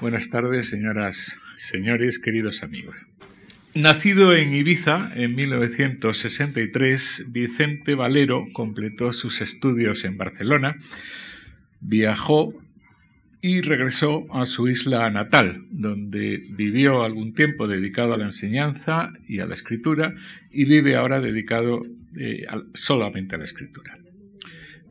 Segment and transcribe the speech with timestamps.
[0.00, 2.96] Buenas tardes, señoras señores, queridos amigos.
[3.76, 10.76] Nacido en Ibiza en 1963, Vicente Valero completó sus estudios en Barcelona,
[11.80, 12.54] viajó
[13.40, 19.38] y regresó a su isla natal, donde vivió algún tiempo dedicado a la enseñanza y
[19.38, 20.12] a la escritura
[20.50, 21.86] y vive ahora dedicado
[22.18, 23.96] eh, solamente a la escritura.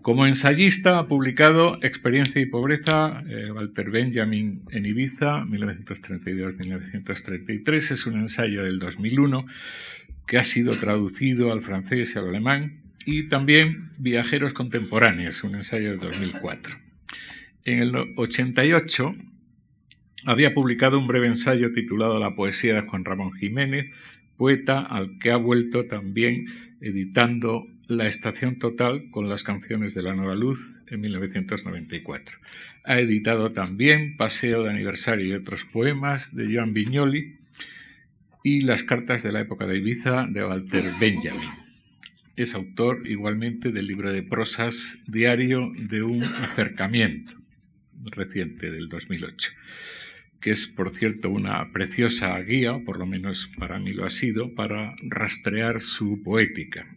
[0.04, 7.92] Como ensayista ha publicado Experiencia y Pobreza, eh, Walter Benjamin en Ibiza, 1932-1933.
[7.92, 9.46] Es un ensayo del 2001
[10.28, 12.82] que ha sido traducido al francés y al alemán.
[13.06, 16.76] Y también Viajeros Contemporáneos, un ensayo del 2004.
[17.64, 19.16] En el 88
[20.26, 23.86] había publicado un breve ensayo titulado La poesía de Juan Ramón Jiménez,
[24.36, 26.48] poeta al que ha vuelto también
[26.82, 32.38] editando la Estación Total con las canciones de la Nueva Luz en 1994.
[32.86, 37.38] Ha editado también Paseo de Aniversario y otros poemas de Joan Vignoli
[38.44, 41.50] y Las cartas de la época de Ibiza de Walter Benjamin.
[42.36, 47.34] Es autor igualmente del libro de prosas Diario de un acercamiento,
[48.06, 49.52] reciente del 2008,
[50.42, 54.54] que es, por cierto, una preciosa guía, por lo menos para mí lo ha sido,
[54.56, 56.88] para rastrear su poética.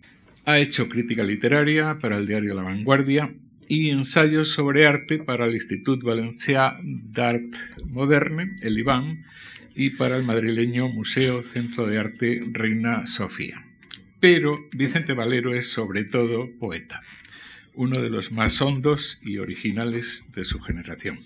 [0.49, 3.35] Ha hecho crítica literaria para el diario La Vanguardia
[3.67, 9.25] y ensayos sobre arte para el Institut Valencià d'Art Moderne, el IBAN,
[9.75, 13.67] y para el madrileño Museo Centro de Arte Reina Sofía.
[14.21, 17.03] Pero Vicente Valero es sobre todo poeta,
[17.75, 21.19] uno de los más hondos y originales de su generación.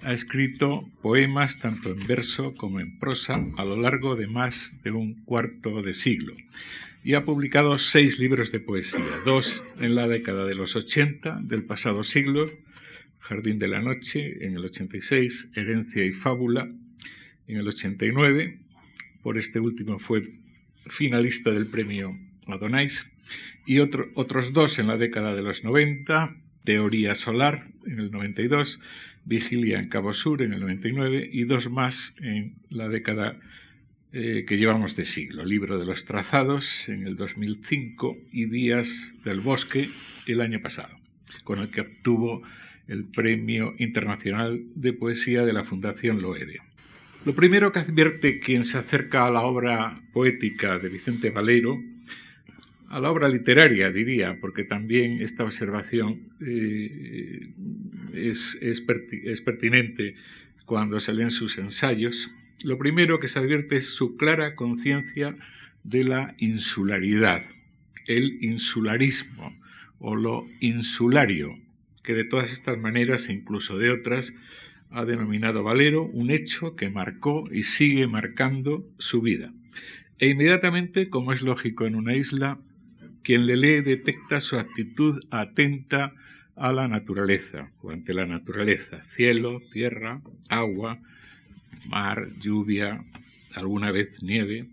[0.00, 4.90] Ha escrito poemas tanto en verso como en prosa a lo largo de más de
[4.90, 6.34] un cuarto de siglo
[7.04, 11.62] y ha publicado seis libros de poesía, dos en la década de los 80 del
[11.62, 12.50] pasado siglo,
[13.20, 16.66] Jardín de la Noche en el 86, Herencia y Fábula
[17.46, 18.58] en el 89,
[19.22, 20.30] por este último fue
[20.86, 23.06] finalista del premio Adonais,
[23.66, 28.80] y otros dos en la década de los 90, Teoría Solar en el 92,
[29.26, 33.38] Vigilia en Cabo Sur en el 99 y dos más en la década
[34.16, 39.40] eh, que llevamos de siglo, Libro de los Trazados en el 2005 y Días del
[39.40, 39.88] Bosque
[40.28, 40.96] el año pasado,
[41.42, 42.40] con el que obtuvo
[42.86, 46.60] el Premio Internacional de Poesía de la Fundación Loewe.
[47.24, 51.82] Lo primero que advierte quien se acerca a la obra poética de Vicente Valero,
[52.90, 57.48] a la obra literaria diría, porque también esta observación eh,
[58.14, 58.80] es, es
[59.40, 60.14] pertinente
[60.66, 62.30] cuando se leen sus ensayos,
[62.64, 65.36] lo primero que se advierte es su clara conciencia
[65.82, 67.42] de la insularidad,
[68.06, 69.54] el insularismo
[69.98, 71.54] o lo insulario,
[72.02, 74.32] que de todas estas maneras e incluso de otras
[74.90, 79.52] ha denominado Valero un hecho que marcó y sigue marcando su vida.
[80.18, 82.58] E inmediatamente, como es lógico en una isla,
[83.22, 86.14] quien le lee detecta su actitud atenta
[86.56, 91.00] a la naturaleza o ante la naturaleza, cielo, tierra, agua,
[91.86, 93.04] mar, lluvia,
[93.54, 94.66] alguna vez nieve,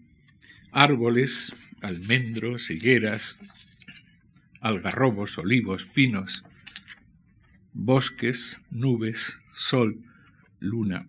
[0.72, 3.39] árboles, almendros, higueras,
[4.59, 6.44] algarrobos, olivos, pinos,
[7.73, 10.03] bosques, nubes, sol,
[10.59, 11.07] luna.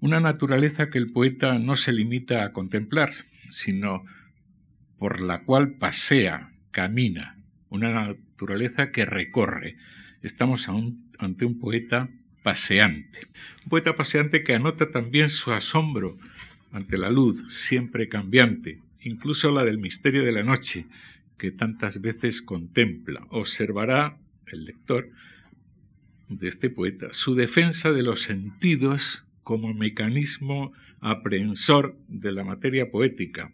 [0.00, 3.12] Una naturaleza que el poeta no se limita a contemplar,
[3.48, 4.04] sino
[4.98, 7.38] por la cual pasea, camina,
[7.68, 9.76] una naturaleza que recorre.
[10.22, 10.68] Estamos
[11.18, 12.08] ante un poeta
[12.46, 13.26] paseante.
[13.64, 16.16] Un poeta paseante que anota también su asombro
[16.70, 20.86] ante la luz, siempre cambiante, incluso la del misterio de la noche,
[21.38, 23.26] que tantas veces contempla.
[23.30, 25.10] Observará el lector
[26.28, 33.50] de este poeta su defensa de los sentidos como mecanismo aprehensor de la materia poética,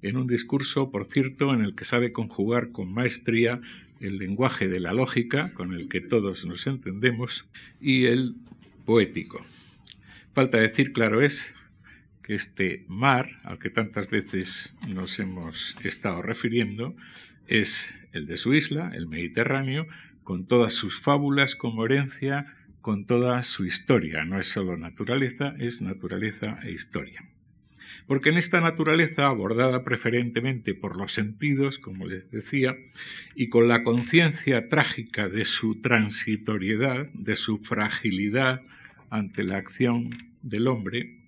[0.00, 3.60] en un discurso, por cierto, en el que sabe conjugar con maestría
[4.00, 7.46] el lenguaje de la lógica, con el que todos nos entendemos,
[7.80, 8.36] y el
[8.84, 9.44] poético.
[10.34, 11.52] Falta decir, claro es,
[12.22, 16.94] que este mar, al que tantas veces nos hemos estado refiriendo,
[17.46, 19.86] es el de su isla, el Mediterráneo,
[20.22, 24.24] con todas sus fábulas como herencia, con toda su historia.
[24.24, 27.28] No es solo naturaleza, es naturaleza e historia
[28.08, 32.74] porque en esta naturaleza, abordada preferentemente por los sentidos, como les decía,
[33.36, 38.62] y con la conciencia trágica de su transitoriedad, de su fragilidad
[39.10, 41.18] ante la acción del hombre,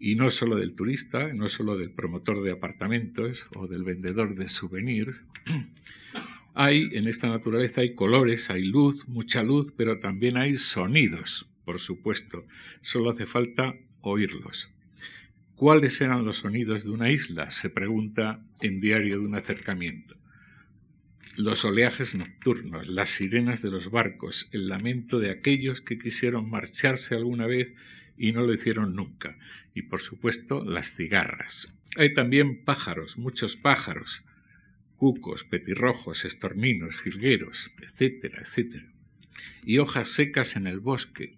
[0.00, 4.48] y no solo del turista, no solo del promotor de apartamentos o del vendedor de
[4.48, 5.22] souvenirs,
[6.54, 11.78] hay en esta naturaleza hay colores, hay luz, mucha luz, pero también hay sonidos, por
[11.78, 12.44] supuesto,
[12.82, 14.68] solo hace falta oírlos.
[15.58, 17.50] ¿Cuáles eran los sonidos de una isla?
[17.50, 20.14] se pregunta en Diario de un acercamiento.
[21.36, 27.16] Los oleajes nocturnos, las sirenas de los barcos, el lamento de aquellos que quisieron marcharse
[27.16, 27.74] alguna vez
[28.16, 29.36] y no lo hicieron nunca,
[29.74, 31.74] y por supuesto las cigarras.
[31.96, 34.22] Hay también pájaros, muchos pájaros,
[34.96, 38.92] cucos, petirrojos, estorninos, jilgueros, etcétera, etcétera.
[39.64, 41.37] Y hojas secas en el bosque,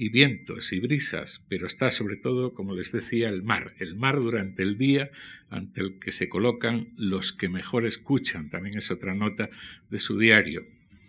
[0.00, 4.16] y vientos y brisas, pero está sobre todo, como les decía, el mar, el mar
[4.16, 5.10] durante el día
[5.50, 9.50] ante el que se colocan los que mejor escuchan, también es otra nota
[9.90, 10.64] de su diario.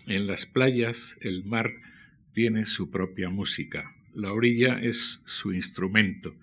[0.07, 1.71] En las playas el mar
[2.33, 6.35] tiene su propia música, la orilla es su instrumento.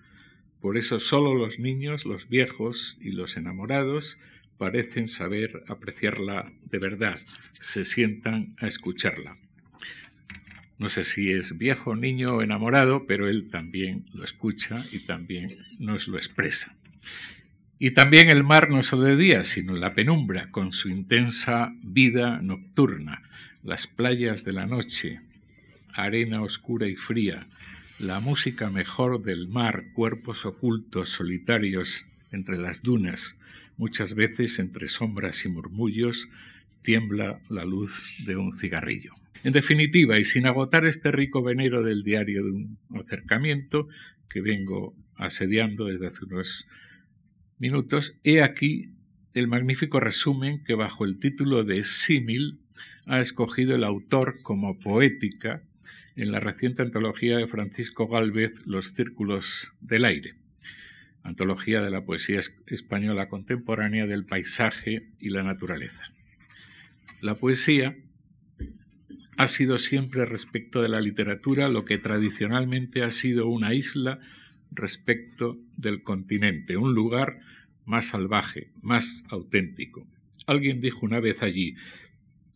[0.59, 4.17] Por eso solo los niños, los viejos y los enamorados
[4.57, 7.21] parecen saber apreciarla de verdad,
[7.59, 9.37] se sientan a escucharla.
[10.79, 15.57] No sé si es viejo, niño o enamorado, pero él también lo escucha y también
[15.77, 16.73] nos lo expresa.
[17.77, 22.41] Y también el mar no solo de día, sino la penumbra, con su intensa vida
[22.41, 23.23] nocturna,
[23.61, 25.19] las playas de la noche,
[25.93, 27.47] arena oscura y fría,
[27.99, 33.35] la música mejor del mar, cuerpos ocultos, solitarios entre las dunas,
[33.75, 36.29] muchas veces entre sombras y murmullos,
[36.83, 39.18] tiembla la luz de un cigarrillo.
[39.43, 43.87] En definitiva, y sin agotar este rico venero del diario de un acercamiento
[44.29, 46.67] que vengo asediando desde hace unos
[47.57, 48.89] minutos, he aquí
[49.33, 52.59] el magnífico resumen que bajo el título de Símil
[53.05, 55.63] ha escogido el autor como poética
[56.17, 60.35] en la reciente antología de Francisco Gálvez Los Círculos del Aire,
[61.23, 66.11] antología de la poesía española contemporánea del paisaje y la naturaleza.
[67.21, 67.95] La poesía
[69.39, 74.19] ha sido siempre respecto de la literatura lo que tradicionalmente ha sido una isla
[74.69, 77.39] respecto del continente, un lugar
[77.85, 80.05] más salvaje, más auténtico.
[80.45, 81.75] Alguien dijo una vez allí,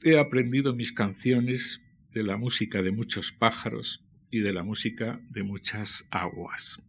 [0.03, 1.79] he aprendido mis canciones
[2.11, 6.79] de la música de muchos pájaros y de la música de muchas aguas.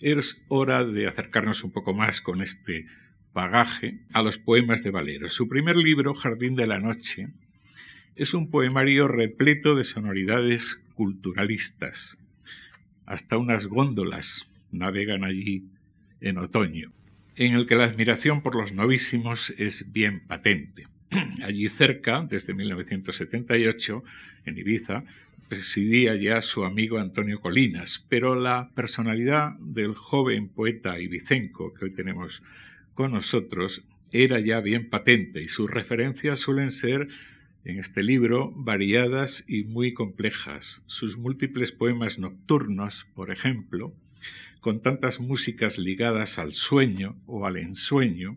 [0.00, 2.86] Es hora de acercarnos un poco más con este
[3.34, 5.28] bagaje a los poemas de Valero.
[5.28, 7.28] Su primer libro, Jardín de la Noche,
[8.16, 12.16] es un poemario repleto de sonoridades culturalistas.
[13.04, 15.64] Hasta unas góndolas navegan allí
[16.20, 16.92] en otoño,
[17.36, 20.88] en el que la admiración por los novísimos es bien patente.
[21.42, 24.02] Allí cerca, desde 1978,
[24.46, 25.04] en Ibiza,
[25.48, 31.90] residía ya su amigo Antonio Colinas, pero la personalidad del joven poeta ibicenco que hoy
[31.92, 32.42] tenemos
[32.94, 37.08] con nosotros era ya bien patente y sus referencias suelen ser
[37.66, 40.84] en este libro variadas y muy complejas.
[40.86, 43.92] Sus múltiples poemas nocturnos, por ejemplo,
[44.60, 48.36] con tantas músicas ligadas al sueño o al ensueño,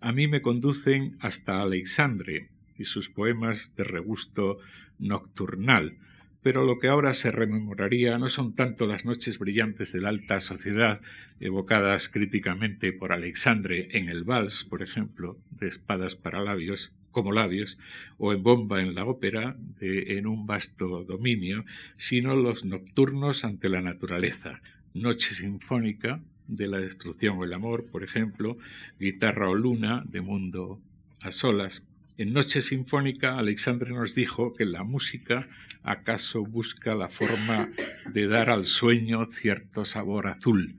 [0.00, 4.58] a mí me conducen hasta Alexandre y sus poemas de regusto
[4.98, 5.98] nocturnal,
[6.44, 10.40] pero lo que ahora se rememoraría no son tanto las noches brillantes de la alta
[10.40, 11.00] sociedad,
[11.40, 17.78] evocadas críticamente por Alexandre en el vals, por ejemplo, de espadas para labios, como labios,
[18.18, 21.64] o en bomba en la ópera, de, en un vasto dominio,
[21.96, 24.60] sino los nocturnos ante la naturaleza,
[24.92, 28.58] noche sinfónica de la destrucción o el amor, por ejemplo,
[29.00, 30.78] guitarra o luna de mundo
[31.22, 31.82] a solas.
[32.16, 35.48] En Noche Sinfónica, Alexandre nos dijo que la música
[35.82, 37.70] acaso busca la forma
[38.12, 40.76] de dar al sueño cierto sabor azul.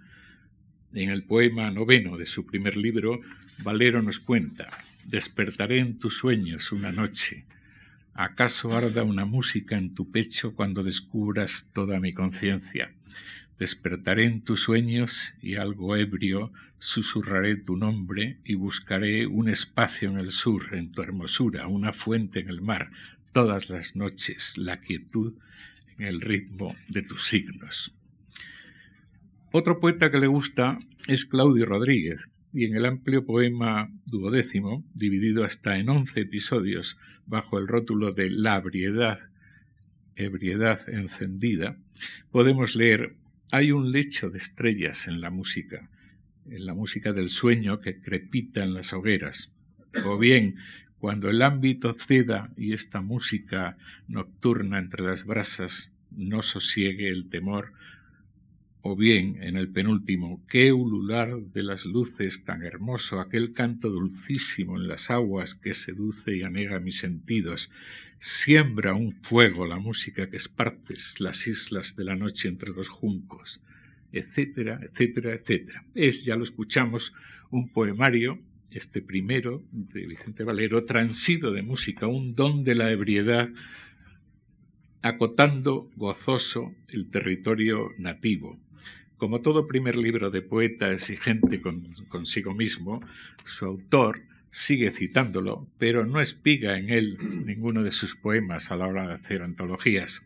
[0.93, 3.19] En el poema noveno de su primer libro,
[3.57, 4.69] Valero nos cuenta,
[5.03, 7.43] Despertaré en tus sueños una noche.
[8.13, 12.93] ¿Acaso arda una música en tu pecho cuando descubras toda mi conciencia?
[13.59, 20.17] Despertaré en tus sueños y algo ebrio susurraré tu nombre y buscaré un espacio en
[20.17, 22.91] el sur, en tu hermosura, una fuente en el mar,
[23.31, 25.33] todas las noches, la quietud
[25.97, 27.93] en el ritmo de tus signos.
[29.51, 35.43] Otro poeta que le gusta es Claudio Rodríguez, y en el amplio poema duodécimo, dividido
[35.43, 39.19] hasta en once episodios bajo el rótulo de La ebriedad,
[40.15, 41.77] ebriedad encendida,
[42.31, 43.15] podemos leer
[43.51, 45.89] Hay un lecho de estrellas en la música,
[46.49, 49.51] en la música del sueño que crepita en las hogueras,
[50.03, 50.55] o bien
[50.97, 57.73] cuando el ámbito ceda y esta música nocturna entre las brasas no sosiegue el temor,
[58.87, 64.77] o bien en el penúltimo, qué ulular de las luces tan hermoso, aquel canto dulcísimo
[64.77, 67.71] en las aguas que seduce y anega mis sentidos,
[68.19, 73.59] siembra un fuego la música que esparces las islas de la noche entre los juncos,
[74.11, 75.83] etcétera, etcétera, etcétera.
[75.95, 77.11] Es, ya lo escuchamos,
[77.49, 78.37] un poemario,
[78.71, 83.49] este primero de Vicente Valero, transido de música, un don de la ebriedad,
[85.01, 88.59] acotando gozoso el territorio nativo.
[89.17, 91.61] Como todo primer libro de poeta exigente
[92.09, 93.01] consigo mismo,
[93.45, 98.87] su autor sigue citándolo, pero no espiga en él ninguno de sus poemas a la
[98.87, 100.21] hora de hacer antologías.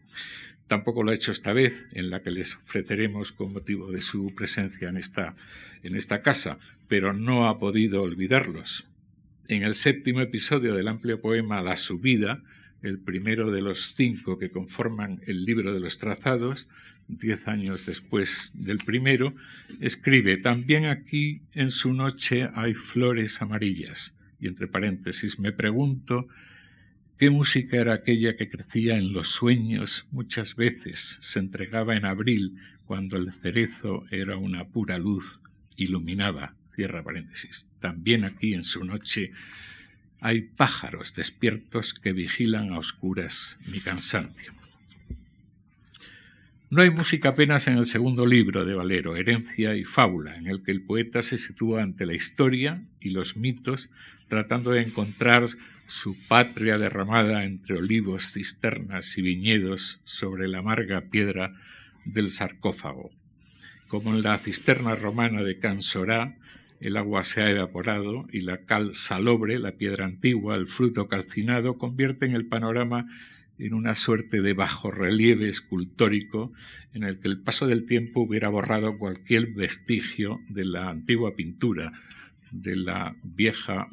[0.67, 4.33] Tampoco lo ha hecho esta vez, en la que les ofreceremos con motivo de su
[4.35, 5.35] presencia en esta,
[5.81, 8.85] en esta casa, pero no ha podido olvidarlos.
[9.47, 12.43] En el séptimo episodio del amplio poema La subida,
[12.83, 16.67] el primero de los cinco que conforman el libro de los trazados,
[17.09, 19.33] diez años después del primero,
[19.81, 24.15] escribe, también aquí en su noche hay flores amarillas.
[24.39, 26.27] Y entre paréntesis, me pregunto
[27.17, 32.57] qué música era aquella que crecía en los sueños muchas veces, se entregaba en abril,
[32.85, 35.41] cuando el cerezo era una pura luz,
[35.75, 37.67] iluminaba, cierra paréntesis.
[37.79, 39.31] También aquí en su noche
[40.21, 44.58] hay pájaros despiertos que vigilan a oscuras mi cansancio.
[46.71, 50.61] No hay música apenas en el segundo libro de Valero, Herencia y Fábula, en el
[50.61, 53.89] que el poeta se sitúa ante la historia y los mitos,
[54.27, 55.47] tratando de encontrar
[55.87, 61.55] su patria derramada entre olivos, cisternas y viñedos sobre la amarga piedra
[62.05, 63.09] del sarcófago.
[63.87, 66.35] Como en la cisterna romana de Cansorá,
[66.81, 71.79] el agua se ha evaporado y la cal salobre, la piedra antigua, el fruto calcinado,
[71.79, 73.07] convierten el panorama
[73.59, 76.53] en una suerte de bajo relieve escultórico
[76.93, 81.91] en el que el paso del tiempo hubiera borrado cualquier vestigio de la antigua pintura,
[82.51, 83.87] de la vieja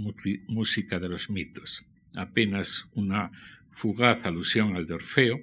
[0.48, 1.84] música de los mitos.
[2.14, 3.30] Apenas una
[3.72, 5.40] fugaz alusión al de Orfeo,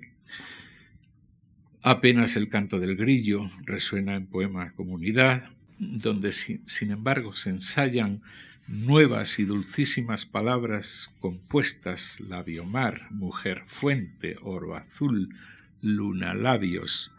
[1.82, 8.22] apenas el canto del grillo resuena en poema Comunidad, donde sin, embargo se ensayan
[8.67, 15.29] nuevas y dulcísimas palabras compuestas, labiomar, mujer fuente, oro azul,
[15.82, 17.12] luna labios,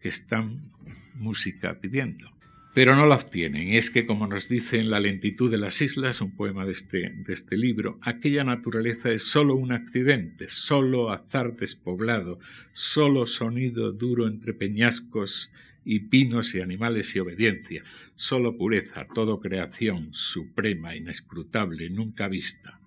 [0.00, 0.70] que están
[1.14, 2.30] música pidiendo.
[2.74, 5.80] Pero no la obtienen, y es que, como nos dice en La lentitud de las
[5.80, 11.12] islas, un poema de este, de este libro, aquella naturaleza es sólo un accidente, sólo
[11.12, 12.40] azar despoblado,
[12.72, 15.52] sólo sonido duro entre peñascos
[15.84, 17.82] y pinos y animales y obediencia,
[18.14, 22.80] solo pureza, todo creación, suprema, inescrutable, nunca vista.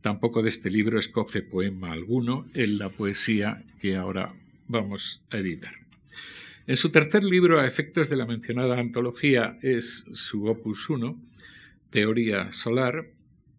[0.00, 4.34] Tampoco de este libro escoge poema alguno en la poesía que ahora
[4.66, 5.74] vamos a editar.
[6.66, 11.20] En su tercer libro, a efectos de la mencionada antología, es su opus 1,
[11.90, 13.10] Teoría Solar,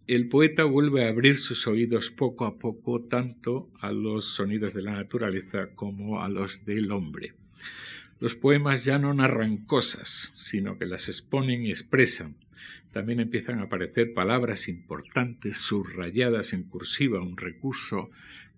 [0.08, 4.82] el poeta vuelve a abrir sus oídos poco a poco tanto a los sonidos de
[4.82, 7.34] la naturaleza como a los del hombre.
[8.22, 12.36] Los poemas ya no narran cosas, sino que las exponen y expresan.
[12.92, 18.12] También empiezan a aparecer palabras importantes subrayadas en cursiva, un recurso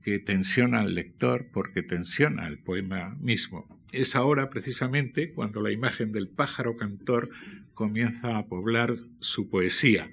[0.03, 3.65] que tensiona al lector porque tensiona el poema mismo.
[3.93, 7.29] Es ahora precisamente cuando la imagen del pájaro cantor
[7.74, 10.12] comienza a poblar su poesía.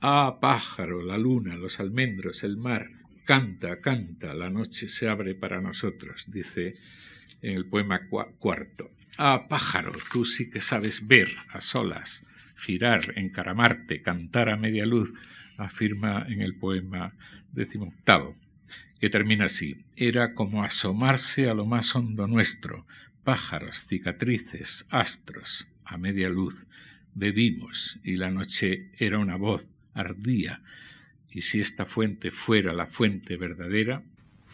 [0.00, 2.90] Ah, pájaro, la luna, los almendros, el mar,
[3.24, 6.74] canta, canta, la noche se abre para nosotros, dice
[7.42, 8.00] en el poema
[8.38, 8.90] cuarto.
[9.18, 12.24] Ah, pájaro, tú sí que sabes ver a solas,
[12.56, 15.12] girar, encaramarte, cantar a media luz,
[15.56, 17.12] afirma en el poema
[17.52, 18.34] decimoctavo,
[19.00, 19.84] que termina así.
[19.96, 22.86] Era como asomarse a lo más hondo nuestro,
[23.24, 26.66] pájaros, cicatrices, astros, a media luz.
[27.14, 30.62] Bebimos y la noche era una voz, ardía,
[31.30, 34.02] y si esta fuente fuera la fuente verdadera,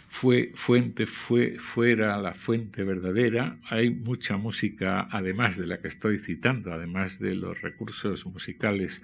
[0.08, 3.58] fue fuente, fue fuera la fuente verdadera.
[3.68, 9.02] Hay mucha música, además de la que estoy citando, además de los recursos musicales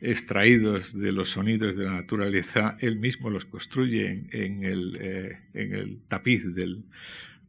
[0.00, 5.74] extraídos de los sonidos de la naturaleza, él mismo los construye en, el, eh, en
[5.74, 6.84] el, tapiz del,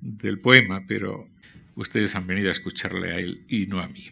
[0.02, 1.28] del poema, pero
[1.76, 4.12] ustedes han venido a escucharle a él y no a mí.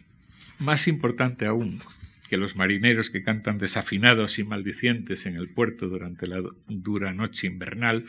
[0.58, 1.82] Más importante aún,
[2.30, 7.48] que los marineros que cantan desafinados y maldicientes en el puerto durante la dura noche
[7.48, 8.06] invernal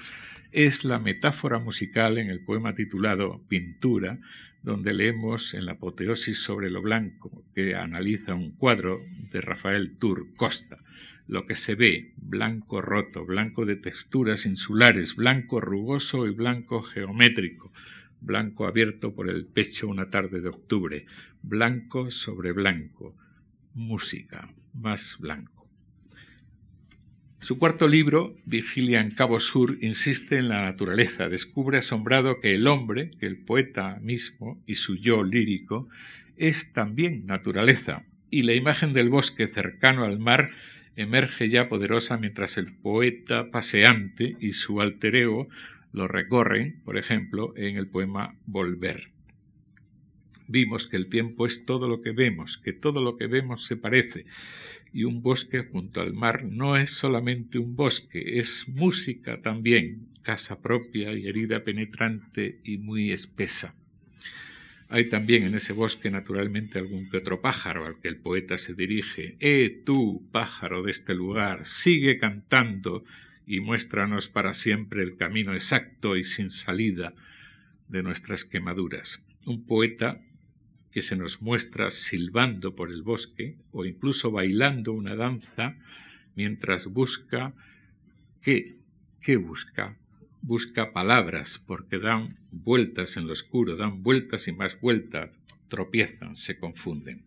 [0.52, 4.20] es la metáfora musical en el poema titulado Pintura,
[4.64, 9.00] donde leemos en la apoteosis sobre lo blanco, que analiza un cuadro
[9.32, 10.78] de Rafael Tur Costa.
[11.28, 17.72] Lo que se ve, blanco roto, blanco de texturas insulares, blanco rugoso y blanco geométrico,
[18.20, 21.06] blanco abierto por el pecho una tarde de octubre,
[21.42, 23.16] blanco sobre blanco,
[23.74, 25.61] música, más blanco.
[27.42, 31.28] Su cuarto libro, Vigilia en Cabo Sur, insiste en la naturaleza.
[31.28, 35.90] Descubre asombrado que el hombre, que el poeta mismo y su yo lírico,
[36.38, 40.52] es también naturaleza, y la imagen del bosque cercano al mar
[40.96, 45.48] emerge ya poderosa mientras el poeta paseante y su alter ego
[45.94, 49.10] lo recorren, por ejemplo, en el poema Volver.
[50.48, 53.78] Vimos que el tiempo es todo lo que vemos, que todo lo que vemos se
[53.78, 54.26] parece,
[54.94, 60.62] y un bosque junto al mar no es solamente un bosque, es música también, casa
[60.62, 63.74] propia y herida penetrante y muy espesa.
[64.90, 68.74] Hay también en ese bosque naturalmente algún que otro pájaro al que el poeta se
[68.74, 69.38] dirige.
[69.40, 71.66] ¡Eh tú, pájaro de este lugar!
[71.66, 73.06] Sigue cantando
[73.48, 77.14] y muéstranos para siempre el camino exacto y sin salida
[77.88, 79.22] de nuestras quemaduras.
[79.46, 80.20] Un poeta
[80.92, 85.76] que se nos muestra silbando por el bosque o incluso bailando una danza
[86.36, 87.54] mientras busca
[88.42, 88.76] ¿qué?
[89.22, 89.96] ¿Qué busca?
[90.42, 95.30] Busca palabras porque dan vueltas en lo oscuro, dan vueltas y más vueltas,
[95.70, 97.24] tropiezan, se confunden.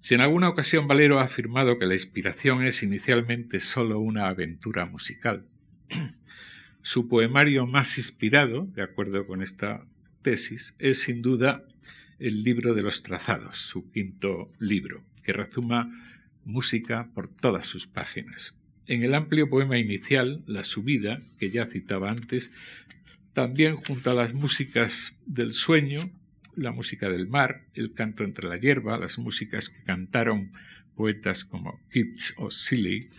[0.00, 4.84] Si en alguna ocasión Valero ha afirmado que la inspiración es inicialmente sólo una aventura
[4.84, 5.46] musical,
[6.82, 9.86] su poemario más inspirado, de acuerdo con esta
[10.20, 11.64] tesis, es sin duda
[12.24, 15.90] el libro de los trazados, su quinto libro, que rezuma
[16.46, 18.54] música por todas sus páginas.
[18.86, 22.50] En el amplio poema inicial, La subida, que ya citaba antes,
[23.34, 26.10] también junto a las músicas del sueño,
[26.56, 30.50] la música del mar, el canto entre la hierba, las músicas que cantaron
[30.96, 33.10] poetas como Keats o Silly,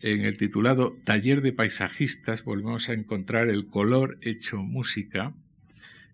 [0.00, 5.32] en el titulado Taller de paisajistas volvemos a encontrar el color hecho música,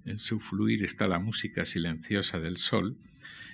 [0.04, 2.97] en su fluir está la música silenciosa del sol.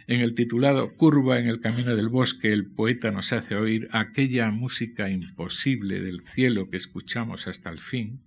[0.06, 4.50] En el titulado Curva en el camino del bosque, el poeta nos hace oír aquella
[4.50, 8.20] música imposible del cielo que escuchamos hasta el fin,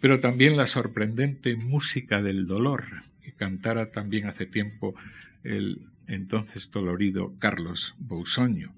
[0.00, 2.84] pero también la sorprendente música del dolor,
[3.22, 4.94] que cantara también hace tiempo
[5.42, 8.72] el entonces dolorido Carlos Bousoño.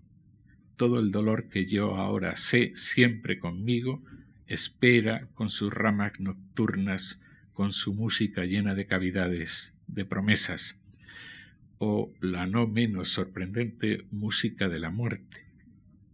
[0.76, 4.02] Todo el dolor que yo ahora sé siempre conmigo,
[4.46, 7.18] espera con sus ramas nocturnas
[7.56, 10.78] con su música llena de cavidades, de promesas,
[11.78, 15.46] o la no menos sorprendente música de la muerte.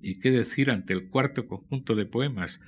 [0.00, 2.61] ¿Y qué decir ante el cuarto conjunto de poemas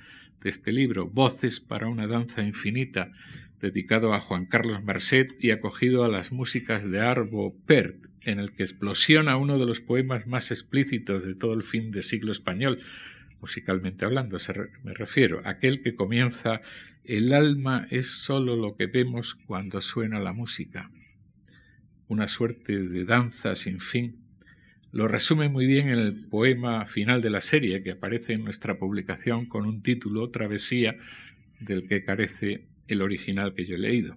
[0.43, 3.13] de este libro, Voces para una danza infinita,
[3.61, 8.51] dedicado a Juan Carlos Marcet y acogido a las músicas de Arvo Pärt, en el
[8.51, 12.79] que explosiona uno de los poemas más explícitos de todo el fin de siglo español,
[13.39, 14.37] musicalmente hablando,
[14.83, 16.59] me refiero, aquel que comienza
[17.07, 20.89] el alma es sólo lo que vemos cuando suena la música,
[22.07, 24.17] una suerte de danza sin fin.
[24.91, 28.79] Lo resume muy bien en el poema final de la serie que aparece en nuestra
[28.79, 30.95] publicación con un título Travesía
[31.59, 34.15] del que carece el original que yo he leído.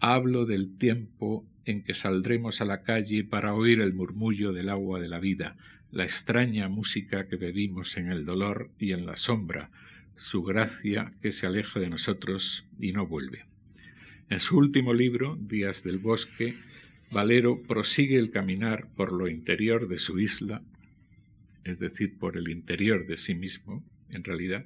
[0.00, 5.00] Hablo del tiempo en que saldremos a la calle para oír el murmullo del agua
[5.00, 5.56] de la vida,
[5.90, 9.70] la extraña música que bebimos en el dolor y en la sombra,
[10.16, 13.44] su gracia que se aleja de nosotros y no vuelve.
[14.30, 16.54] En su último libro, Días del Bosque,
[17.10, 20.62] Valero prosigue el caminar por lo interior de su isla,
[21.64, 24.64] es decir, por el interior de sí mismo, en realidad,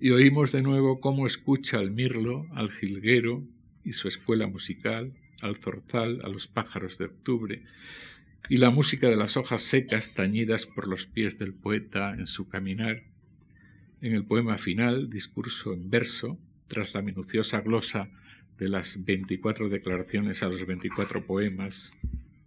[0.00, 3.44] y oímos de nuevo cómo escucha al mirlo, al jilguero
[3.84, 7.62] y su escuela musical, al zorzal, a los pájaros de octubre,
[8.48, 12.48] y la música de las hojas secas tañidas por los pies del poeta en su
[12.48, 13.02] caminar,
[14.00, 18.10] en el poema final, discurso en verso, tras la minuciosa glosa
[18.58, 21.92] de las 24 declaraciones a los 24 poemas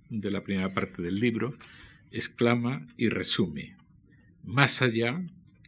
[0.09, 1.53] de la primera parte del libro,
[2.11, 3.75] exclama y resume.
[4.43, 5.21] Más allá,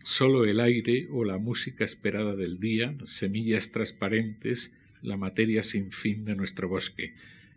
[0.03, 6.25] solo el aire o la música esperada del día, semillas transparentes, la materia sin fin
[6.25, 7.13] de nuestro bosque,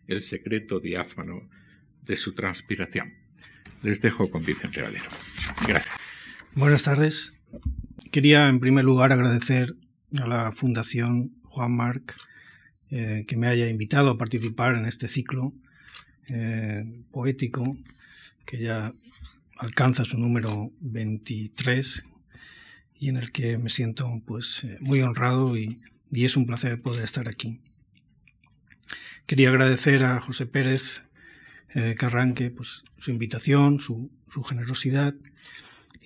[0.07, 1.49] el secreto diáfano
[2.03, 3.15] de su transpiración.
[3.83, 5.11] Les dejo con Vicente Valero.
[5.67, 5.95] Gracias.
[6.55, 7.36] Buenas tardes.
[8.17, 9.77] Quería, en primer lugar, agradecer
[10.19, 12.17] a la Fundación Juan Marc
[12.89, 15.53] eh, que me haya invitado a participar en este ciclo
[16.27, 17.77] eh, poético
[18.47, 18.95] que ya
[19.59, 22.05] alcanza su número 23
[22.99, 27.05] y en el que me siento pues eh, muy honrado y, es un placer poder
[27.05, 27.61] estar aquí.
[29.27, 31.03] Quería agradecer a José Pérez
[31.99, 35.15] Carranque pues, su invitación, su, su generosidad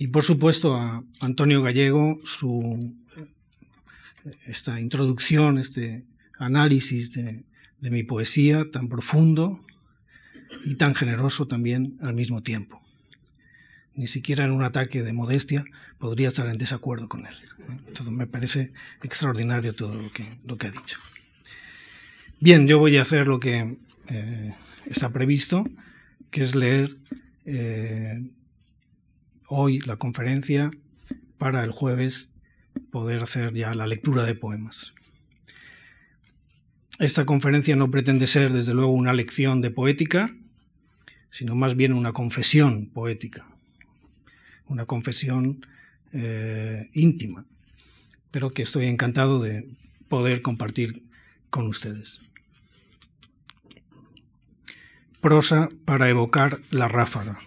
[0.00, 2.96] y por supuesto a Antonio Gallego su
[4.46, 6.04] esta introducción, este
[6.38, 7.44] análisis de,
[7.82, 9.60] de mi poesía tan profundo
[10.64, 12.80] y tan generoso también al mismo tiempo.
[13.94, 15.66] Ni siquiera en un ataque de modestia
[15.98, 17.34] podría estar en desacuerdo con él.
[18.10, 20.98] Me parece extraordinario todo lo que, lo que ha dicho.
[22.40, 23.76] Bien, yo voy a hacer lo que
[24.08, 24.54] eh,
[24.86, 25.62] está previsto,
[26.30, 26.96] que es leer
[27.44, 28.22] eh,
[29.50, 30.70] hoy la conferencia
[31.36, 32.30] para el jueves
[32.90, 34.94] poder hacer ya la lectura de poemas.
[37.00, 40.34] Esta conferencia no pretende ser, desde luego, una lección de poética,
[41.30, 43.46] sino más bien una confesión poética,
[44.66, 45.66] una confesión
[46.12, 47.44] eh, íntima,
[48.30, 49.68] pero que estoy encantado de
[50.08, 51.02] poder compartir
[51.48, 52.20] con ustedes.
[55.20, 57.40] Prosa para evocar la ráfaga.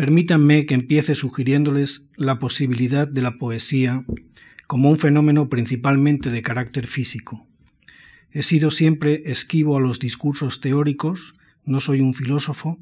[0.00, 4.02] Permítanme que empiece sugiriéndoles la posibilidad de la poesía
[4.66, 7.46] como un fenómeno principalmente de carácter físico.
[8.30, 11.34] He sido siempre esquivo a los discursos teóricos,
[11.66, 12.78] no soy un filósofo,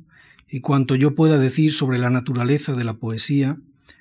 [0.48, 3.58] y cuanto yo pueda decir sobre la naturaleza de la poesía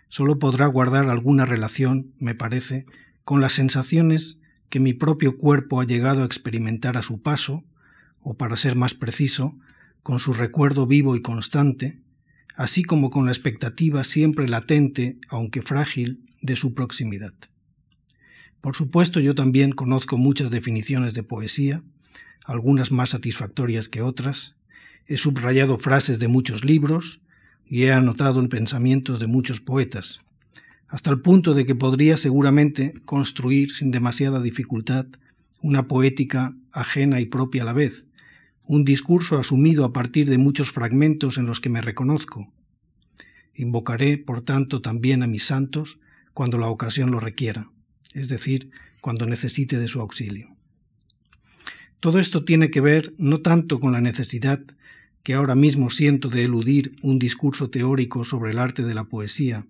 [0.10, 2.86] solo podrá guardar alguna relación, me parece,
[3.24, 4.38] con las sensaciones
[4.70, 7.64] que mi propio cuerpo ha llegado a experimentar a su paso,
[8.22, 9.56] o para ser más preciso,
[10.04, 11.98] con su recuerdo vivo y constante,
[12.58, 17.34] así como con la expectativa siempre latente, aunque frágil, de su proximidad.
[18.62, 21.84] Por supuesto, yo también conozco muchas definiciones de poesía,
[22.44, 24.56] algunas más satisfactorias que otras,
[25.06, 27.22] he subrayado frases de muchos libros
[27.70, 30.22] y he anotado en pensamientos de muchos poetas,
[30.88, 35.06] hasta el punto de que podría seguramente construir sin demasiada dificultad
[35.62, 38.07] una poética ajena y propia a la vez,
[38.68, 42.52] un discurso asumido a partir de muchos fragmentos en los que me reconozco.
[43.56, 46.00] Invocaré, por tanto, también a mis santos
[46.34, 47.70] cuando la ocasión lo requiera,
[48.14, 50.50] es decir, cuando necesite de su auxilio.
[52.02, 54.62] Todo esto tiene que ver no tanto con la necesidad
[55.24, 59.66] que ahora mismo siento de eludir un discurso teórico sobre el arte de la poesía,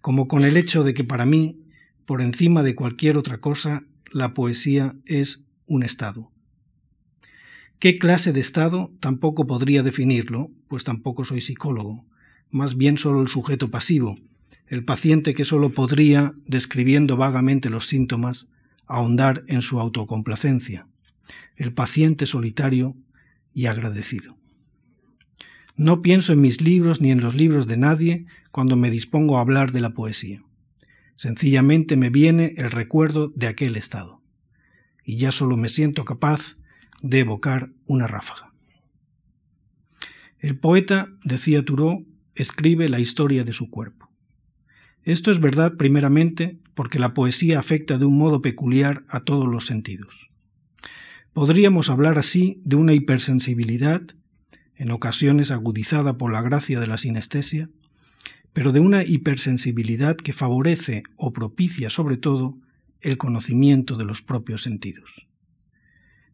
[0.00, 1.60] como con el hecho de que para mí,
[2.06, 6.30] por encima de cualquier otra cosa, la poesía es un estado.
[7.80, 8.92] ¿Qué clase de estado?
[9.00, 12.04] Tampoco podría definirlo, pues tampoco soy psicólogo,
[12.50, 14.18] más bien solo el sujeto pasivo,
[14.66, 18.48] el paciente que solo podría, describiendo vagamente los síntomas,
[18.86, 20.88] ahondar en su autocomplacencia,
[21.56, 22.96] el paciente solitario
[23.54, 24.36] y agradecido.
[25.74, 29.40] No pienso en mis libros ni en los libros de nadie cuando me dispongo a
[29.40, 30.42] hablar de la poesía.
[31.16, 34.20] Sencillamente me viene el recuerdo de aquel estado,
[35.02, 36.59] y ya solo me siento capaz
[37.02, 38.52] de evocar una ráfaga.
[40.38, 44.10] El poeta, decía Thoreau, escribe la historia de su cuerpo.
[45.02, 49.66] Esto es verdad primeramente porque la poesía afecta de un modo peculiar a todos los
[49.66, 50.30] sentidos.
[51.32, 54.02] Podríamos hablar así de una hipersensibilidad
[54.76, 57.68] en ocasiones agudizada por la gracia de la sinestesia,
[58.52, 62.56] pero de una hipersensibilidad que favorece o propicia sobre todo
[63.00, 65.26] el conocimiento de los propios sentidos.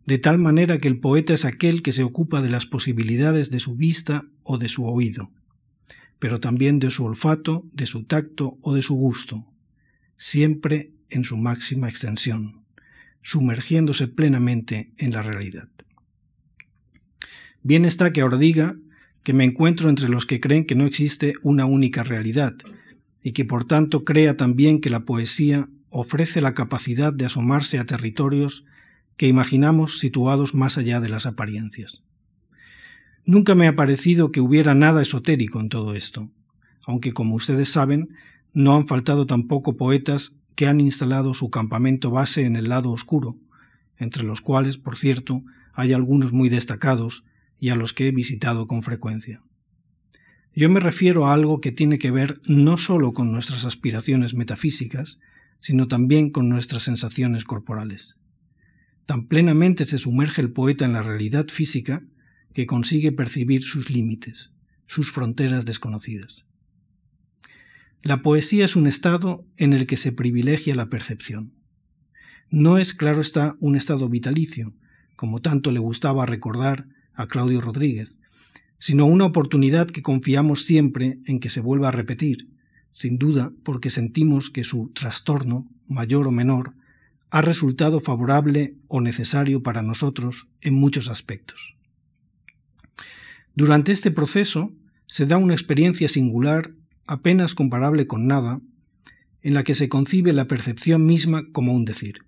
[0.07, 3.59] De tal manera que el poeta es aquel que se ocupa de las posibilidades de
[3.59, 5.33] su vista o de su oído,
[6.21, 9.45] pero también de su olfato, de su tacto o de su gusto,
[10.16, 12.62] siempre en su máxima extensión,
[13.23, 15.69] sumergiéndose plenamente en la realidad.
[17.64, 18.77] Bien está que ahora diga
[19.25, 22.55] que me encuentro entre los que creen que no existe una única realidad,
[23.25, 27.87] y que por tanto crea también que la poesía ofrece la capacidad de asomarse a
[27.87, 28.64] territorios
[29.16, 32.02] que imaginamos situados más allá de las apariencias.
[33.24, 36.31] Nunca me ha parecido que hubiera nada esotérico en todo esto,
[36.87, 38.11] aunque como ustedes saben,
[38.52, 43.37] no han faltado tampoco poetas que han instalado su campamento base en el lado oscuro,
[43.98, 47.24] entre los cuales, por cierto, hay algunos muy destacados,
[47.59, 49.42] y a los que he visitado con frecuencia.
[50.55, 55.18] Yo me refiero a algo que tiene que ver no solo con nuestras aspiraciones metafísicas,
[55.61, 58.16] sino también con nuestras sensaciones corporales.
[59.07, 62.03] Tan plenamente se sumerge el poeta en la realidad física
[62.53, 64.51] que consigue percibir sus límites,
[64.87, 66.45] sus fronteras desconocidas.
[68.03, 71.53] La poesía es un estado en el que se privilegia la percepción.
[72.51, 74.75] No es, claro está, un estado vitalicio,
[75.16, 78.19] como tanto le gustaba recordar a Claudio Rodríguez,
[78.79, 82.49] sino una oportunidad que confiamos siempre en que se vuelva a repetir,
[82.92, 86.75] sin duda porque sentimos que su trastorno, mayor o menor,
[87.31, 91.77] ha resultado favorable o necesario para nosotros en muchos aspectos.
[93.55, 94.73] Durante este proceso
[95.07, 96.73] se da una experiencia singular,
[97.07, 98.61] apenas comparable con nada,
[99.43, 102.21] en la que se concibe la percepción misma como un decir.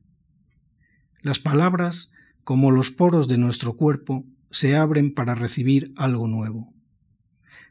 [1.20, 2.10] Las palabras,
[2.44, 6.72] como los poros de nuestro cuerpo, se abren para recibir algo nuevo.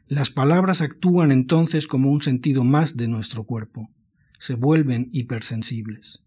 [0.06, 3.90] Las palabras actúan entonces como un sentido más de nuestro cuerpo,
[4.38, 6.22] se vuelven hipersensibles.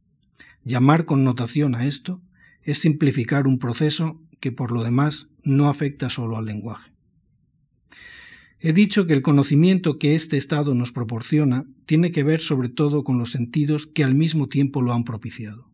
[0.64, 2.22] Llamar connotación a esto
[2.64, 6.92] es simplificar un proceso que por lo demás no afecta solo al lenguaje.
[8.60, 13.04] He dicho que el conocimiento que este estado nos proporciona tiene que ver sobre todo
[13.04, 15.68] con los sentidos que al mismo tiempo lo han propiciado.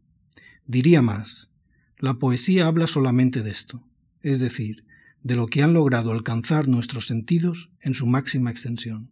[0.65, 1.49] Diría más,
[1.97, 3.83] la poesía habla solamente de esto,
[4.21, 4.85] es decir,
[5.21, 9.09] de lo que han logrado alcanzar nuestros sentidos en su máxima extensión.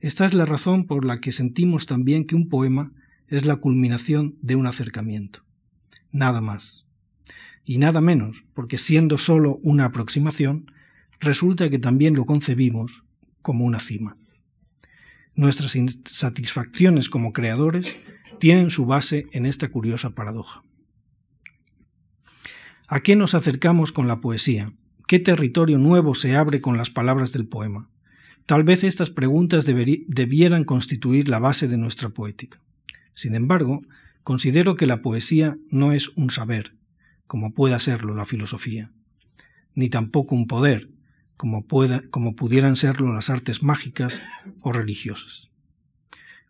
[0.00, 2.92] Esta es la razón por la que sentimos también que un poema
[3.28, 5.42] es la culminación de un acercamiento.
[6.12, 6.86] Nada más.
[7.64, 10.70] Y nada menos, porque siendo sólo una aproximación,
[11.20, 13.02] resulta que también lo concebimos
[13.42, 14.16] como una cima.
[15.34, 17.96] Nuestras insatisfacciones como creadores
[18.38, 20.62] tienen su base en esta curiosa paradoja.
[22.88, 24.72] ¿A qué nos acercamos con la poesía?
[25.08, 27.90] ¿Qué territorio nuevo se abre con las palabras del poema?
[28.46, 32.60] Tal vez estas preguntas debieran constituir la base de nuestra poética.
[33.16, 33.82] Sin embargo,
[34.22, 36.76] considero que la poesía no es un saber,
[37.26, 38.92] como pueda serlo la filosofía,
[39.74, 40.90] ni tampoco un poder,
[41.36, 41.66] como,
[42.36, 44.20] pudieran serlo las artes mágicas
[44.60, 45.48] o religiosas.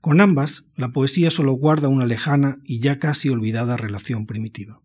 [0.01, 4.81] Con ambas, la poesía solo guarda una lejana y ya casi olvidada relación primitiva.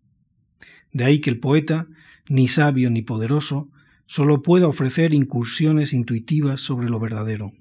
[0.94, 1.88] De ahí que el poeta,
[2.30, 3.70] ni sabio ni poderoso,
[4.06, 7.54] solo pueda ofrecer incursiones intuitivas sobre lo verdadero,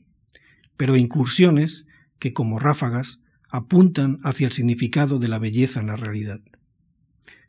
[0.76, 1.86] pero incursiones
[2.18, 6.40] que, como ráfagas, apuntan hacia el significado de la belleza en la realidad.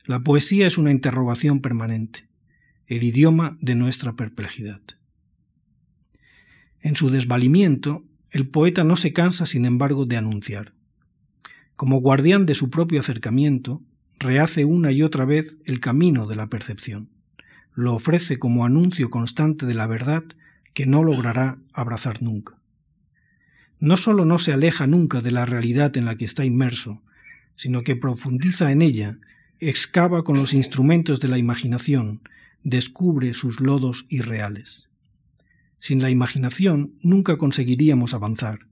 [0.05, 2.27] La poesía es una interrogación permanente,
[2.87, 4.81] el idioma de nuestra perplejidad.
[6.81, 10.73] En su desvalimiento, el poeta no se cansa, sin embargo, de anunciar.
[11.75, 13.83] Como guardián de su propio acercamiento,
[14.17, 17.09] rehace una y otra vez el camino de la percepción.
[17.73, 20.23] Lo ofrece como anuncio constante de la verdad
[20.73, 22.60] que no logrará abrazar nunca.
[23.81, 27.01] No sólo no se aleja nunca de la realidad en la que está inmerso,
[27.55, 29.17] sino que profundiza en ella,
[29.59, 32.21] excava con los instrumentos de la imaginación
[32.63, 34.87] descubre sus lodos irreales.
[35.79, 38.67] Sin la imaginación nunca conseguiríamos avanzar,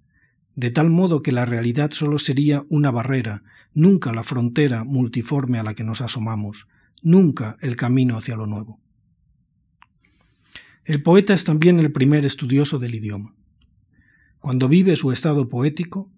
[0.56, 3.42] de tal modo que la realidad solo sería una barrera,
[3.74, 6.68] nunca la frontera multiforme a la que nos asomamos,
[7.02, 8.80] nunca el camino hacia lo nuevo.
[10.86, 13.34] El poeta es también el primer estudioso del idioma.
[14.40, 16.10] Cuando vive su estado poético,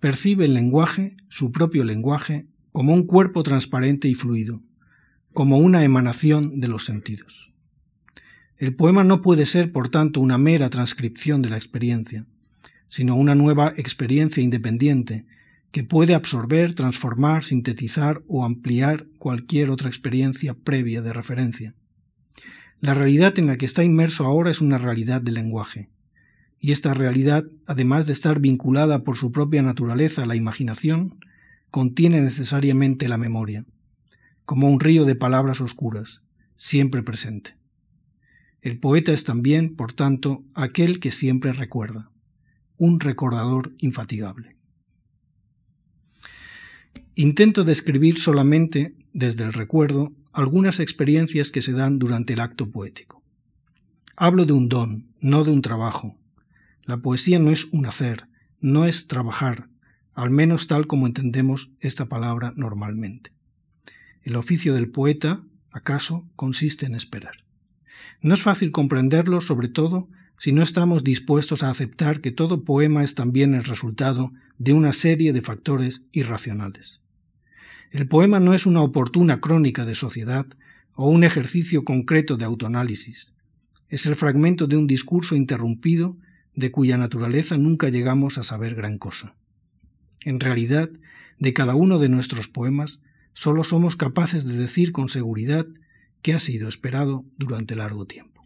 [0.00, 4.62] percibe el lenguaje, su propio lenguaje, como un cuerpo transparente y fluido,
[5.32, 7.52] como una emanación de los sentidos.
[8.58, 12.26] El poema no puede ser, por tanto, una mera transcripción de la experiencia,
[12.88, 15.24] sino una nueva experiencia independiente
[15.72, 21.74] que puede absorber, transformar, sintetizar o ampliar cualquier otra experiencia previa de referencia.
[22.80, 25.88] La realidad en la que está inmerso ahora es una realidad del lenguaje,
[26.62, 31.18] y esta realidad, además de estar vinculada por su propia naturaleza a la imaginación,
[31.72, 33.66] contiene necesariamente la memoria
[34.44, 36.22] como un río de palabras oscuras,
[36.56, 37.56] siempre presente.
[38.60, 42.10] El poeta es también, por tanto, aquel que siempre recuerda,
[42.76, 44.56] un recordador infatigable.
[47.16, 53.22] Intento describir solamente, desde el recuerdo, algunas experiencias que se dan durante el acto poético.
[54.16, 56.21] Hablo de un don, no de un trabajo.
[56.84, 58.26] La poesía no es un hacer,
[58.60, 59.68] no es trabajar,
[60.14, 63.32] al menos tal como entendemos esta palabra normalmente.
[64.22, 67.44] El oficio del poeta, acaso, consiste en esperar.
[68.20, 73.04] No es fácil comprenderlo, sobre todo, si no estamos dispuestos a aceptar que todo poema
[73.04, 77.00] es también el resultado de una serie de factores irracionales.
[77.92, 80.46] El poema no es una oportuna crónica de sociedad
[80.94, 83.32] o un ejercicio concreto de autoanálisis.
[83.88, 86.16] Es el fragmento de un discurso interrumpido
[86.54, 89.34] de cuya naturaleza nunca llegamos a saber gran cosa.
[90.20, 90.90] En realidad,
[91.38, 93.00] de cada uno de nuestros poemas
[93.32, 95.66] solo somos capaces de decir con seguridad
[96.20, 98.42] que ha sido esperado durante largo tiempo.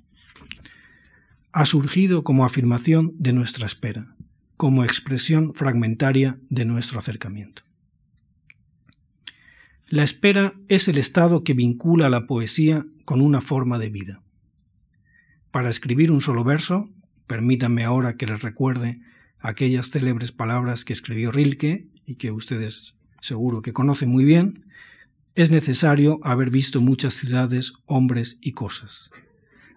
[1.53, 4.15] Ha surgido como afirmación de nuestra espera,
[4.57, 7.63] como expresión fragmentaria de nuestro acercamiento.
[9.89, 14.23] La espera es el estado que vincula la poesía con una forma de vida.
[15.51, 16.91] Para escribir un solo verso,
[17.27, 19.01] permítanme ahora que les recuerde
[19.39, 24.65] aquellas célebres palabras que escribió Rilke y que ustedes seguro que conocen muy bien,
[25.35, 29.11] es necesario haber visto muchas ciudades, hombres y cosas.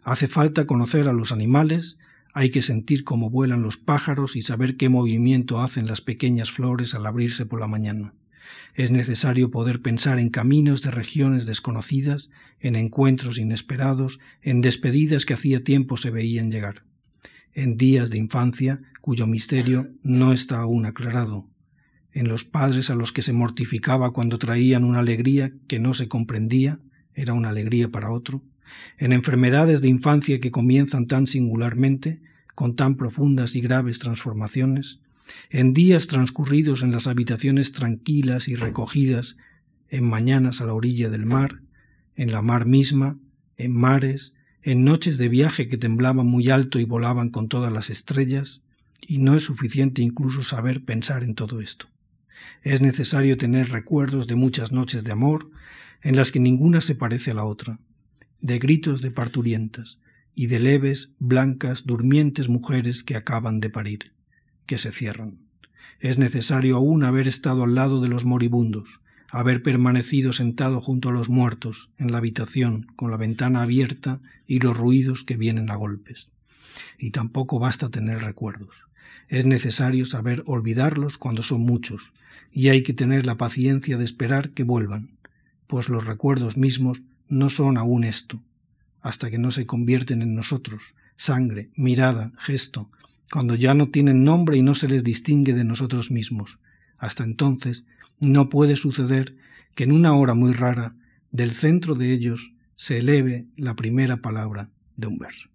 [0.03, 1.97] Hace falta conocer a los animales,
[2.33, 6.93] hay que sentir cómo vuelan los pájaros y saber qué movimiento hacen las pequeñas flores
[6.93, 8.13] al abrirse por la mañana.
[8.73, 15.33] Es necesario poder pensar en caminos de regiones desconocidas, en encuentros inesperados, en despedidas que
[15.33, 16.83] hacía tiempo se veían llegar,
[17.53, 21.47] en días de infancia cuyo misterio no está aún aclarado,
[22.11, 26.07] en los padres a los que se mortificaba cuando traían una alegría que no se
[26.07, 26.79] comprendía,
[27.13, 28.41] era una alegría para otro,
[28.97, 32.21] en enfermedades de infancia que comienzan tan singularmente,
[32.55, 34.99] con tan profundas y graves transformaciones,
[35.49, 39.37] en días transcurridos en las habitaciones tranquilas y recogidas,
[39.89, 41.61] en mañanas a la orilla del mar,
[42.15, 43.17] en la mar misma,
[43.57, 44.33] en mares,
[44.63, 48.61] en noches de viaje que temblaban muy alto y volaban con todas las estrellas,
[49.07, 51.87] y no es suficiente incluso saber pensar en todo esto.
[52.63, 55.49] Es necesario tener recuerdos de muchas noches de amor,
[56.01, 57.79] en las que ninguna se parece a la otra,
[58.41, 59.99] de gritos de parturientas,
[60.35, 64.13] y de leves, blancas, durmientes mujeres que acaban de parir
[64.65, 65.39] que se cierran.
[65.99, 71.11] Es necesario aún haber estado al lado de los moribundos, haber permanecido sentado junto a
[71.11, 75.75] los muertos en la habitación con la ventana abierta y los ruidos que vienen a
[75.75, 76.27] golpes.
[76.97, 78.75] Y tampoco basta tener recuerdos.
[79.27, 82.11] Es necesario saber olvidarlos cuando son muchos,
[82.51, 85.11] y hay que tener la paciencia de esperar que vuelvan,
[85.67, 88.41] pues los recuerdos mismos no son aún esto,
[89.01, 92.89] hasta que no se convierten en nosotros, sangre, mirada, gesto,
[93.31, 96.57] cuando ya no tienen nombre y no se les distingue de nosotros mismos.
[96.97, 97.85] Hasta entonces
[98.19, 99.35] no puede suceder
[99.75, 100.95] que en una hora muy rara
[101.31, 105.49] del centro de ellos se eleve la primera palabra de un verso.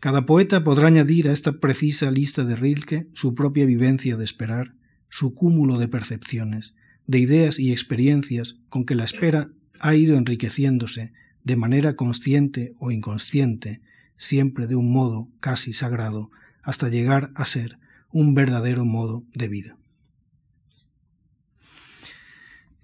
[0.00, 4.72] Cada poeta podrá añadir a esta precisa lista de Rilke su propia vivencia de esperar,
[5.10, 6.74] su cúmulo de percepciones,
[7.06, 11.12] de ideas y experiencias con que la espera ha ido enriqueciéndose
[11.44, 13.80] de manera consciente o inconsciente
[14.16, 16.30] siempre de un modo casi sagrado,
[16.62, 17.78] hasta llegar a ser
[18.12, 19.79] un verdadero modo de vida.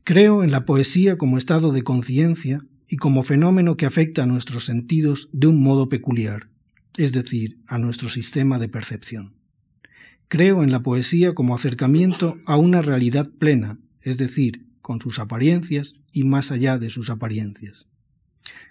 [0.06, 4.64] Creo en la poesía como estado de conciencia y como fenómeno que afecta a nuestros
[4.64, 6.46] sentidos de un modo peculiar,
[6.96, 9.34] es decir, a nuestro sistema de percepción.
[10.28, 15.96] Creo en la poesía como acercamiento a una realidad plena, es decir, con sus apariencias
[16.12, 17.88] y más allá de sus apariencias,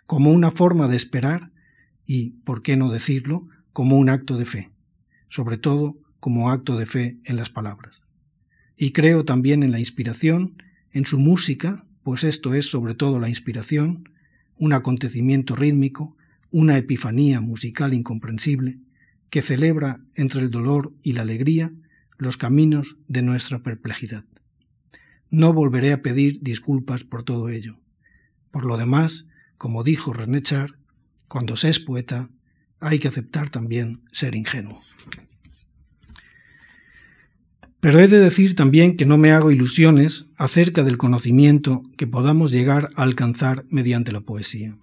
[0.06, 1.52] como una forma de esperar
[2.06, 4.72] y, por qué no decirlo, como un acto de fe,
[5.28, 8.00] sobre todo como acto de fe en las palabras.
[8.78, 10.56] Y creo también en la inspiración,
[10.96, 14.08] en su música, pues esto es sobre todo la inspiración,
[14.56, 16.16] un acontecimiento rítmico,
[16.52, 18.80] una epifanía musical incomprensible,
[19.30, 21.74] que celebra entre el dolor y la alegría
[22.18, 24.24] los caminos de nuestra perplejidad.
[25.30, 27.78] No volveré a pedir disculpas por todo ello.
[28.50, 29.28] Por lo demás,
[29.58, 30.78] como dijo René Char,
[31.28, 32.30] cuando se es poeta,
[32.80, 34.82] hay que aceptar también ser ingenuo.
[37.80, 42.52] Pero he de decir también que no me hago ilusiones acerca del conocimiento que podamos
[42.52, 44.76] llegar a alcanzar mediante la poesía.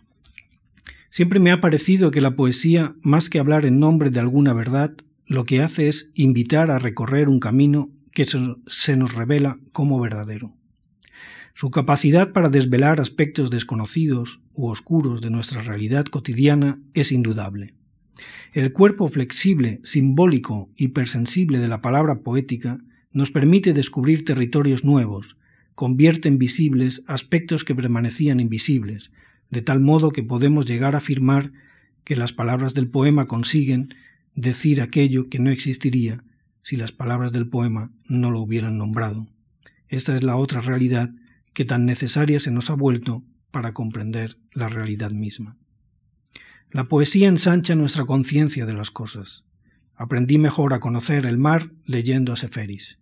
[1.11, 4.93] Siempre me ha parecido que la poesía, más que hablar en nombre de alguna verdad,
[5.27, 10.55] lo que hace es invitar a recorrer un camino que se nos revela como verdadero.
[11.55, 17.75] Su capacidad para desvelar aspectos desconocidos u oscuros de nuestra realidad cotidiana es indudable.
[18.53, 22.79] El cuerpo flexible, simbólico, hipersensible de la palabra poética
[23.13, 25.37] nos permite descubrir territorios nuevos,
[25.75, 29.11] convierte en visibles aspectos que permanecían invisibles,
[29.51, 31.53] de tal modo que podemos llegar a afirmar
[32.05, 33.95] que las palabras del poema consiguen
[34.35, 36.25] decir aquello que no existiría
[36.63, 39.27] si las palabras del poema no lo hubieran nombrado.
[39.89, 41.11] Esta es la otra realidad
[41.53, 45.57] que tan necesaria se nos ha vuelto para comprender la realidad misma.
[46.73, 49.45] La poesía ensancha nuestra conciencia de las cosas.
[49.95, 52.99] Aprendí mejor a conocer el mar leyendo a Seferis.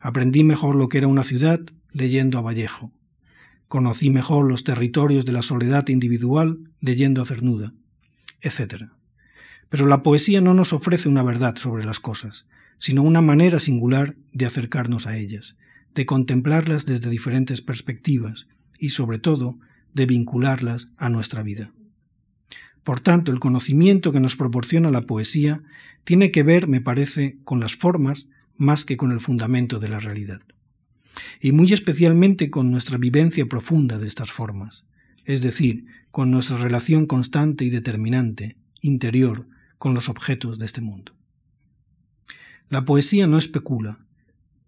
[0.00, 1.60] Aprendí mejor lo que era una ciudad
[1.92, 2.90] leyendo a Vallejo.
[3.68, 7.74] Conocí mejor los territorios de la soledad individual leyendo a Cernuda,
[8.40, 8.84] etc.
[9.68, 12.46] Pero la poesía no nos ofrece una verdad sobre las cosas,
[12.78, 15.58] sino una manera singular de acercarnos a ellas,
[15.94, 18.46] de contemplarlas desde diferentes perspectivas
[18.78, 19.58] y, sobre todo,
[19.92, 21.72] de vincularlas a nuestra vida.
[22.86, 25.60] Por tanto, el conocimiento que nos proporciona la poesía
[26.04, 29.98] tiene que ver, me parece, con las formas más que con el fundamento de la
[29.98, 30.40] realidad.
[31.40, 34.84] Y muy especialmente con nuestra vivencia profunda de estas formas,
[35.24, 39.48] es decir, con nuestra relación constante y determinante, interior,
[39.78, 41.12] con los objetos de este mundo.
[42.68, 43.98] La poesía no especula,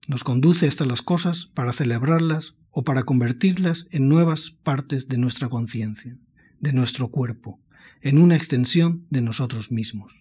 [0.09, 5.49] nos conduce hasta las cosas para celebrarlas o para convertirlas en nuevas partes de nuestra
[5.49, 6.17] conciencia,
[6.59, 7.61] de nuestro cuerpo,
[8.03, 10.13] en una extensión de nosotros mismos.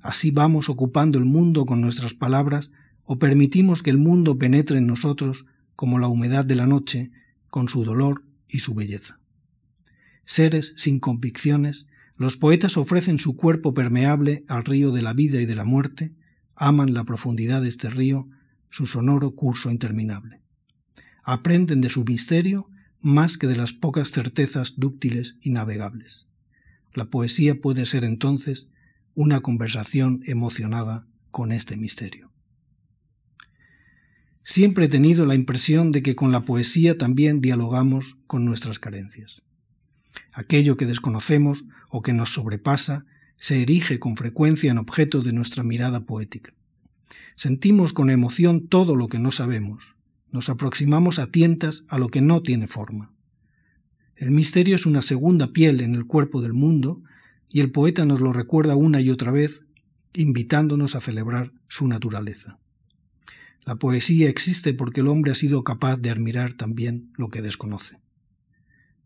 [0.00, 2.70] Así vamos ocupando el mundo con nuestras palabras
[3.04, 7.10] o permitimos que el mundo penetre en nosotros como la humedad de la noche,
[7.48, 9.18] con su dolor y su belleza.
[10.24, 11.86] Seres sin convicciones,
[12.16, 16.12] los poetas ofrecen su cuerpo permeable al río de la vida y de la muerte,
[16.54, 18.28] aman la profundidad de este río,
[18.70, 20.40] su sonoro curso interminable.
[21.24, 22.68] Aprenden de su misterio
[23.00, 26.26] más que de las pocas certezas dúctiles y navegables.
[26.94, 28.68] La poesía puede ser entonces
[29.14, 32.30] una conversación emocionada con este misterio.
[34.42, 39.42] Siempre he tenido la impresión de que con la poesía también dialogamos con nuestras carencias.
[40.32, 43.04] Aquello que desconocemos o que nos sobrepasa
[43.36, 46.52] se erige con frecuencia en objeto de nuestra mirada poética.
[47.36, 49.96] Sentimos con emoción todo lo que no sabemos,
[50.32, 53.11] nos aproximamos a tientas a lo que no tiene forma.
[54.22, 57.02] El misterio es una segunda piel en el cuerpo del mundo
[57.48, 59.64] y el poeta nos lo recuerda una y otra vez,
[60.14, 62.60] invitándonos a celebrar su naturaleza.
[63.64, 67.98] La poesía existe porque el hombre ha sido capaz de admirar también lo que desconoce.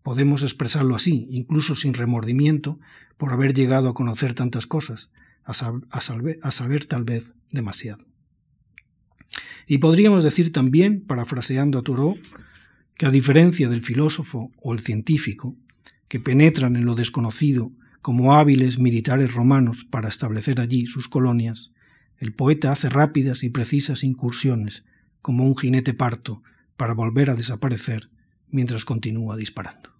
[0.03, 2.79] Podemos expresarlo así, incluso sin remordimiento,
[3.17, 5.11] por haber llegado a conocer tantas cosas,
[5.45, 8.05] a, saber tal vez demasiado.
[9.67, 12.19] Y podríamos decir también, parafraseando a Thoreau,
[12.97, 15.57] que a diferencia del filósofo o el científico,
[16.09, 21.73] que penetran en lo desconocido como hábiles militares romanos para establecer allí sus colonias,
[22.19, 24.85] el poeta hace rápidas y precisas incursiones,
[25.21, 26.43] como un jinete parto,
[26.77, 28.09] para volver a desaparecer
[28.49, 29.91] mientras continúa disparando.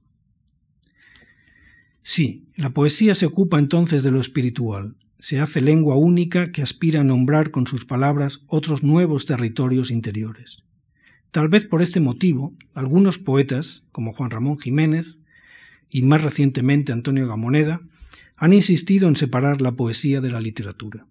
[2.03, 7.01] Sí, la poesía se ocupa entonces de lo espiritual, se hace lengua única que aspira
[7.01, 10.63] a nombrar con sus palabras otros nuevos territorios interiores.
[11.37, 15.19] Tal vez por este motivo, algunos poetas, como Juan Ramón Jiménez
[15.91, 17.83] y más recientemente Antonio Gamoneda,
[18.37, 21.07] han insistido en separar la poesía de la literatura.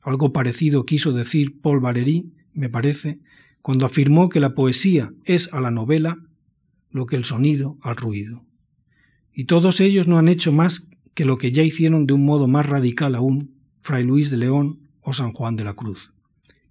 [0.00, 3.18] Algo parecido quiso decir Paul Valéry, me parece,
[3.60, 6.16] cuando afirmó que la poesía es a la novela
[6.90, 8.46] lo que el sonido al ruido.
[9.34, 12.48] Y todos ellos no han hecho más que lo que ya hicieron de un modo
[12.48, 13.50] más radical aún
[13.82, 16.10] Fray Luis de León o San Juan de la Cruz.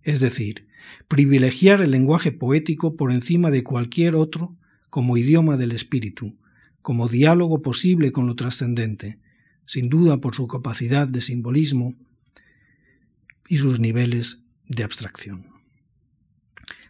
[0.02, 0.66] Es decir,
[1.08, 4.56] privilegiar el lenguaje poético por encima de cualquier otro
[4.90, 6.36] como idioma del espíritu,
[6.82, 9.20] como diálogo posible con lo trascendente,
[9.66, 11.96] sin duda por su capacidad de simbolismo
[13.48, 15.48] y sus niveles de abstracción.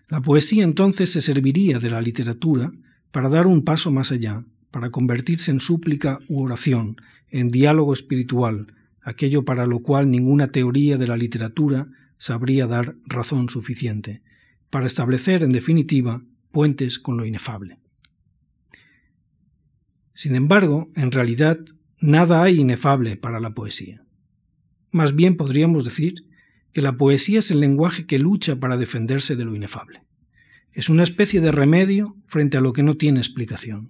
[0.07, 2.71] La poesía entonces se serviría de la literatura
[3.11, 6.97] para dar un paso más allá, para convertirse en súplica u oración,
[7.29, 8.67] en diálogo espiritual,
[9.01, 11.87] aquello para lo cual ninguna teoría de la literatura
[12.21, 14.21] sabría dar razón suficiente,
[14.69, 17.79] para establecer, en definitiva, puentes con lo inefable.
[20.13, 21.57] Sin embargo, en realidad,
[21.99, 24.03] nada hay inefable para la poesía.
[24.91, 26.27] Más bien podríamos decir
[26.73, 30.03] que la poesía es el lenguaje que lucha para defenderse de lo inefable.
[30.73, 33.89] Es una especie de remedio frente a lo que no tiene explicación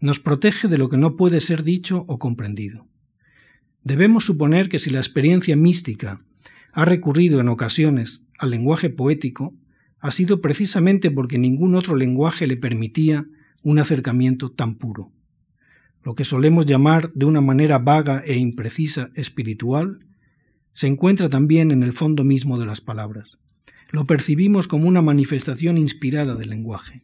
[0.00, 2.86] nos protege de lo que no puede ser dicho o comprendido.
[3.82, 6.20] Debemos suponer que si la experiencia mística
[6.76, 9.54] ha recurrido en ocasiones al lenguaje poético,
[9.98, 13.26] ha sido precisamente porque ningún otro lenguaje le permitía
[13.62, 15.10] un acercamiento tan puro.
[16.04, 20.00] Lo que solemos llamar de una manera vaga e imprecisa espiritual,
[20.74, 23.38] se encuentra también en el fondo mismo de las palabras.
[23.90, 27.02] Lo percibimos como una manifestación inspirada del lenguaje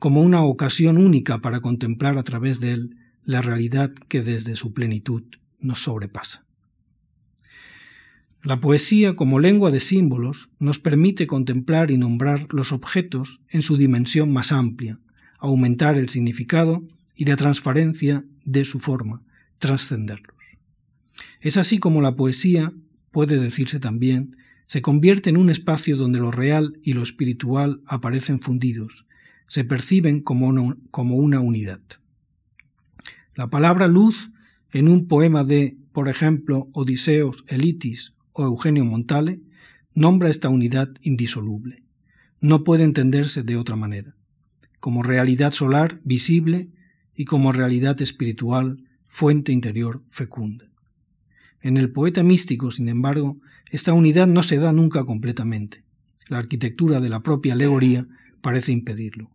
[0.00, 4.72] como una ocasión única para contemplar a través de él la realidad que desde su
[4.72, 5.22] plenitud
[5.60, 6.46] nos sobrepasa.
[8.42, 13.76] La poesía como lengua de símbolos nos permite contemplar y nombrar los objetos en su
[13.76, 14.98] dimensión más amplia,
[15.38, 16.82] aumentar el significado
[17.14, 19.22] y la transparencia de su forma,
[19.58, 20.36] trascenderlos.
[21.42, 22.72] Es así como la poesía,
[23.10, 24.36] puede decirse también,
[24.66, 29.04] se convierte en un espacio donde lo real y lo espiritual aparecen fundidos,
[29.48, 31.82] se perciben como una, como una unidad.
[33.34, 34.30] La palabra luz
[34.72, 39.40] en un poema de, por ejemplo, Odiseos Elitis o Eugenio Montale,
[39.94, 41.82] nombra esta unidad indisoluble.
[42.40, 44.14] No puede entenderse de otra manera,
[44.78, 46.68] como realidad solar visible
[47.14, 50.66] y como realidad espiritual, fuente interior fecunda.
[51.60, 53.38] En el poeta místico, sin embargo,
[53.70, 55.82] esta unidad no se da nunca completamente.
[56.28, 58.06] La arquitectura de la propia alegoría
[58.40, 59.30] parece impedirlo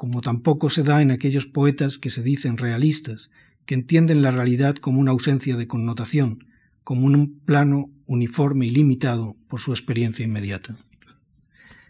[0.00, 3.30] como tampoco se da en aquellos poetas que se dicen realistas,
[3.66, 6.46] que entienden la realidad como una ausencia de connotación,
[6.84, 10.76] como un plano uniforme y limitado por su experiencia inmediata.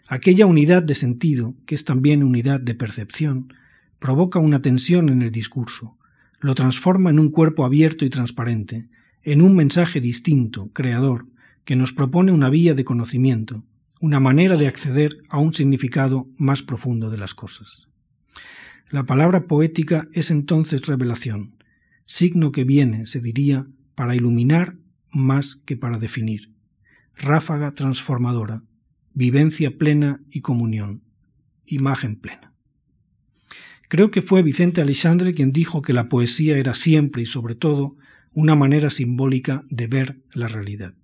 [0.07, 3.53] Aquella unidad de sentido, que es también unidad de percepción,
[3.97, 5.97] provoca una tensión en el discurso,
[6.39, 8.87] lo transforma en un cuerpo abierto y transparente,
[9.23, 11.25] en un mensaje distinto, creador,
[11.65, 13.63] que nos propone una vía de conocimiento,
[13.99, 17.87] una manera de acceder a un significado más profundo de las cosas.
[18.91, 21.55] La palabra poética es entonces revelación,
[22.05, 23.65] signo que viene, se diría,
[23.95, 24.75] para iluminar
[25.11, 26.53] más que para definir,
[27.15, 28.63] ráfaga transformadora,
[29.13, 31.03] vivencia plena y comunión,
[31.65, 32.53] imagen plena.
[33.87, 37.97] Creo que fue Vicente Alexandre quien dijo que la poesía era siempre y sobre todo
[38.33, 40.95] una manera simbólica de ver la realidad,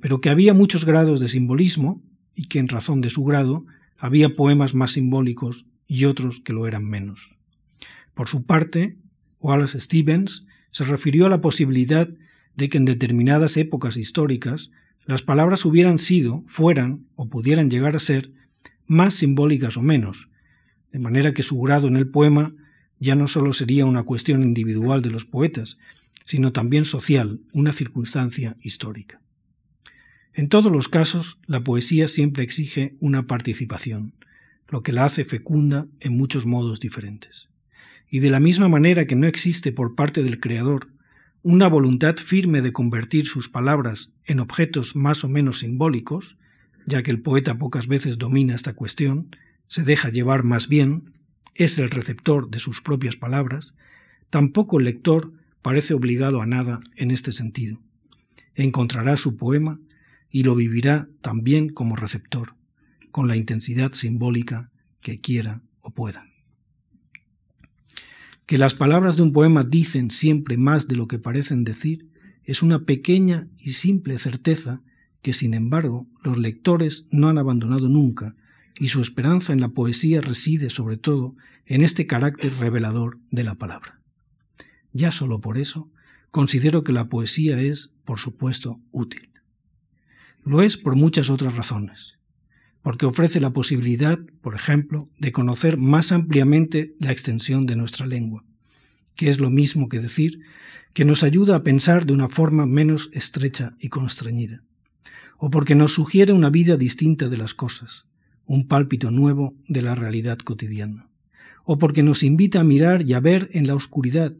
[0.00, 2.02] pero que había muchos grados de simbolismo
[2.34, 3.66] y que en razón de su grado
[3.98, 7.36] había poemas más simbólicos y otros que lo eran menos.
[8.14, 8.96] Por su parte,
[9.40, 12.08] Wallace Stevens se refirió a la posibilidad
[12.56, 14.70] de que en determinadas épocas históricas
[15.06, 18.30] las palabras hubieran sido, fueran o pudieran llegar a ser
[18.86, 20.28] más simbólicas o menos,
[20.92, 22.54] de manera que su grado en el poema
[22.98, 25.78] ya no sólo sería una cuestión individual de los poetas,
[26.24, 29.20] sino también social, una circunstancia histórica.
[30.34, 34.12] En todos los casos, la poesía siempre exige una participación,
[34.68, 37.48] lo que la hace fecunda en muchos modos diferentes.
[38.10, 40.88] Y de la misma manera que no existe por parte del Creador
[41.42, 46.36] una voluntad firme de convertir sus palabras en objetos más o menos simbólicos,
[46.86, 49.36] ya que el poeta pocas veces domina esta cuestión,
[49.68, 51.12] se deja llevar más bien,
[51.54, 53.74] es el receptor de sus propias palabras,
[54.30, 55.32] tampoco el lector
[55.62, 57.78] parece obligado a nada en este sentido.
[58.54, 59.78] Encontrará su poema
[60.30, 62.54] y lo vivirá también como receptor,
[63.10, 64.70] con la intensidad simbólica
[65.00, 66.27] que quiera o pueda.
[68.48, 72.08] Que las palabras de un poema dicen siempre más de lo que parecen decir
[72.44, 74.80] es una pequeña y simple certeza
[75.20, 78.36] que, sin embargo, los lectores no han abandonado nunca,
[78.80, 81.36] y su esperanza en la poesía reside sobre todo
[81.66, 84.00] en este carácter revelador de la palabra.
[84.94, 85.90] Ya solo por eso,
[86.30, 89.28] considero que la poesía es, por supuesto, útil.
[90.42, 92.17] Lo es por muchas otras razones
[92.82, 98.44] porque ofrece la posibilidad, por ejemplo, de conocer más ampliamente la extensión de nuestra lengua,
[99.16, 100.40] que es lo mismo que decir
[100.94, 104.62] que nos ayuda a pensar de una forma menos estrecha y constreñida,
[105.36, 108.04] o porque nos sugiere una vida distinta de las cosas,
[108.46, 111.08] un pálpito nuevo de la realidad cotidiana,
[111.64, 114.32] o porque nos invita a mirar y a ver en la oscuridad,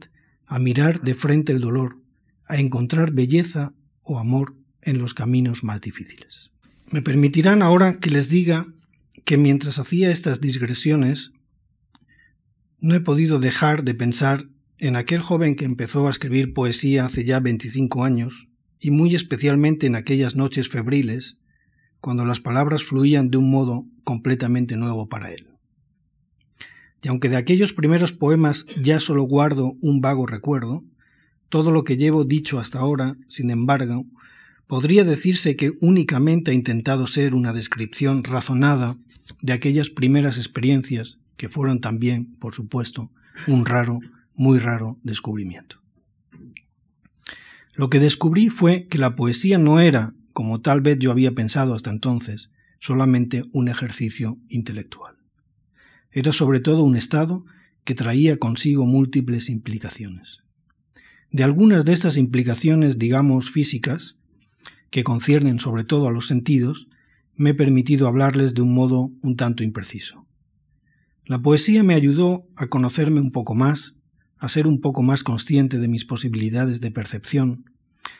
[0.47, 1.97] a mirar de frente el dolor,
[2.45, 6.49] a encontrar belleza o amor en los caminos más difíciles.
[6.91, 8.65] Me permitirán ahora que les diga
[9.23, 11.33] que mientras hacía estas digresiones
[12.79, 14.45] no he podido dejar de pensar
[14.79, 18.47] en aquel joven que empezó a escribir poesía hace ya 25 años
[18.79, 21.37] y muy especialmente en aquellas noches febriles
[21.99, 25.47] cuando las palabras fluían de un modo completamente nuevo para él.
[27.03, 30.83] Y aunque de aquellos primeros poemas ya solo guardo un vago recuerdo,
[31.49, 34.05] todo lo que llevo dicho hasta ahora, sin embargo,
[34.69, 38.99] podría decirse que únicamente ha intentado ser una descripción razonada
[39.41, 43.09] de aquellas primeras experiencias que fueron también, por supuesto,
[43.47, 43.99] un raro,
[44.35, 45.81] muy raro descubrimiento.
[47.73, 51.73] Lo que descubrí fue que la poesía no era, como tal vez yo había pensado
[51.73, 55.15] hasta entonces, solamente un ejercicio intelectual.
[56.11, 57.43] Era sobre todo un estado
[57.85, 60.43] que traía consigo múltiples implicaciones.
[61.31, 64.18] De algunas de estas implicaciones, digamos, físicas,
[64.91, 66.87] que conciernen sobre todo a los sentidos,
[67.35, 70.25] me he permitido hablarles de un modo un tanto impreciso.
[71.25, 73.95] La poesía me ayudó a conocerme un poco más,
[74.37, 77.65] a ser un poco más consciente de mis posibilidades de percepción,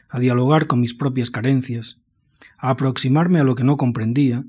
[0.09, 1.97] a dialogar con mis propias carencias,
[2.57, 4.45] a aproximarme a lo que no comprendía,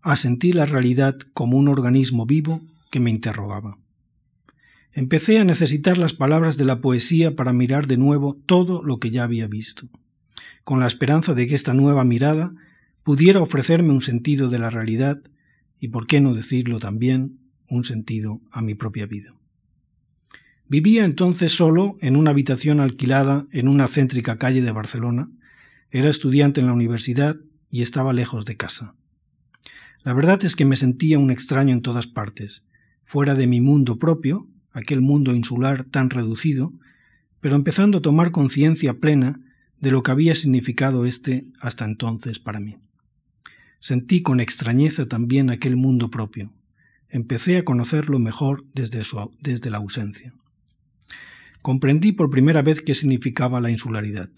[0.00, 3.78] a sentir la realidad como un organismo vivo que me interrogaba.
[4.92, 9.10] Empecé a necesitar las palabras de la poesía para mirar de nuevo todo lo que
[9.10, 9.88] ya había visto
[10.64, 12.52] con la esperanza de que esta nueva mirada
[13.02, 15.20] pudiera ofrecerme un sentido de la realidad
[15.80, 19.34] y, por qué no decirlo también, un sentido a mi propia vida.
[20.68, 25.28] Vivía entonces solo en una habitación alquilada en una céntrica calle de Barcelona,
[25.90, 27.36] era estudiante en la universidad
[27.70, 28.94] y estaba lejos de casa.
[30.04, 32.62] La verdad es que me sentía un extraño en todas partes,
[33.04, 36.72] fuera de mi mundo propio, aquel mundo insular tan reducido,
[37.40, 39.40] pero empezando a tomar conciencia plena
[39.82, 42.78] de lo que había significado este hasta entonces para mí.
[43.80, 46.52] Sentí con extrañeza también aquel mundo propio.
[47.08, 50.32] Empecé a conocerlo mejor desde, su, desde la ausencia.
[51.62, 54.30] Comprendí por primera vez qué significaba la insularidad.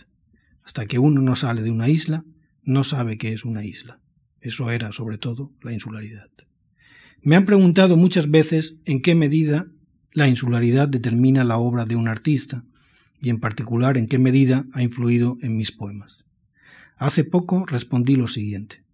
[0.64, 2.24] Hasta que uno no sale de una isla,
[2.62, 4.00] no sabe qué es una isla.
[4.40, 6.30] Eso era, sobre todo, la insularidad.
[7.20, 9.66] Me han preguntado muchas veces en qué medida
[10.12, 12.64] la insularidad determina la obra de un artista,
[13.24, 16.24] y en particular en qué medida ha influido en mis poemas.
[16.96, 18.84] Hace poco respondí lo siguiente.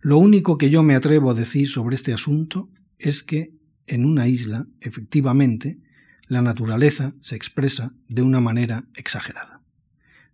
[0.00, 3.52] Lo único que yo me atrevo a decir sobre este asunto es que
[3.86, 5.78] en una isla, efectivamente,
[6.26, 9.60] la naturaleza se expresa de una manera exagerada.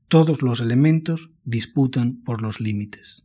[0.07, 3.25] Todos los elementos disputan por los límites.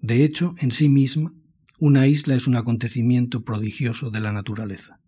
[0.00, 1.32] De hecho, en sí misma,
[1.78, 5.00] una isla es un acontecimiento prodigioso de la naturaleza,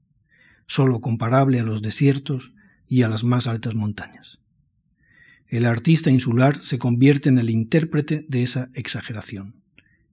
[0.66, 2.54] sólo comparable a los desiertos
[2.88, 4.38] y a las más altas montañas.
[5.48, 9.54] El artista insular se convierte en el intérprete de esa exageración,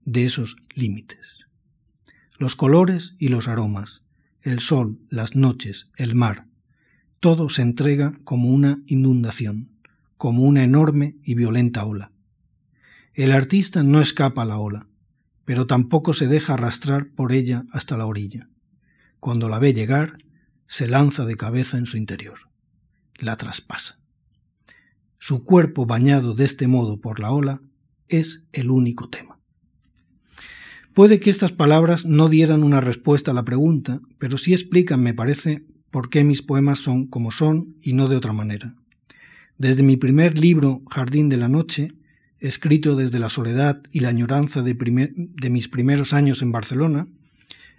[0.04, 1.46] de esos límites.
[2.38, 4.02] Los colores y los aromas,
[4.42, 6.46] el sol, las noches, el mar,
[7.20, 9.70] todo se entrega como una inundación,
[10.16, 12.12] como una enorme y violenta ola.
[13.14, 14.86] El artista no escapa a la ola,
[15.44, 18.48] pero tampoco se deja arrastrar por ella hasta la orilla.
[19.20, 20.18] Cuando la ve llegar,
[20.66, 22.38] se lanza de cabeza en su interior,
[23.18, 23.98] la traspasa.
[25.18, 27.60] Su cuerpo bañado de este modo por la ola
[28.08, 29.38] es el único tema.
[30.92, 35.12] Puede que estas palabras no dieran una respuesta a la pregunta, pero sí explican, me
[35.12, 38.74] parece, por qué mis poemas son como son y no de otra manera.
[39.58, 41.88] Desde mi primer libro, Jardín de la Noche,
[42.38, 47.08] escrito desde la soledad y la añoranza de, de, mis primeros años en Barcelona,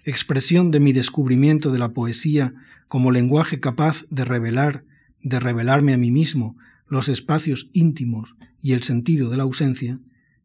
[0.03, 2.53] expresión de mi descubrimiento de la poesía
[2.87, 4.83] como lenguaje capaz de revelar,
[5.25, 6.55] de revelarme a mí mismo
[6.87, 9.99] los espacios íntimos y el sentido de la ausencia,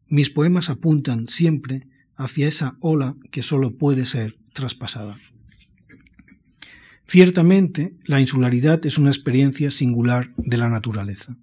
[0.07, 5.17] mis poemas apuntan siempre hacia esa ola que sólo puede ser traspasada.
[7.05, 11.37] Ciertamente, la insularidad es una experiencia singular de la naturaleza.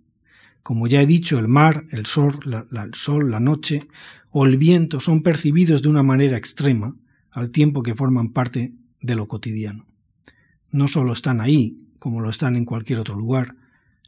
[0.64, 3.86] Como ya he dicho, el mar, el sol, la, el sol, la noche
[4.30, 6.97] o el viento son percibidos de una manera extrema,
[7.30, 9.86] al tiempo que forman parte de lo cotidiano.
[10.72, 13.57] No solo están ahí, como lo están en cualquier otro lugar,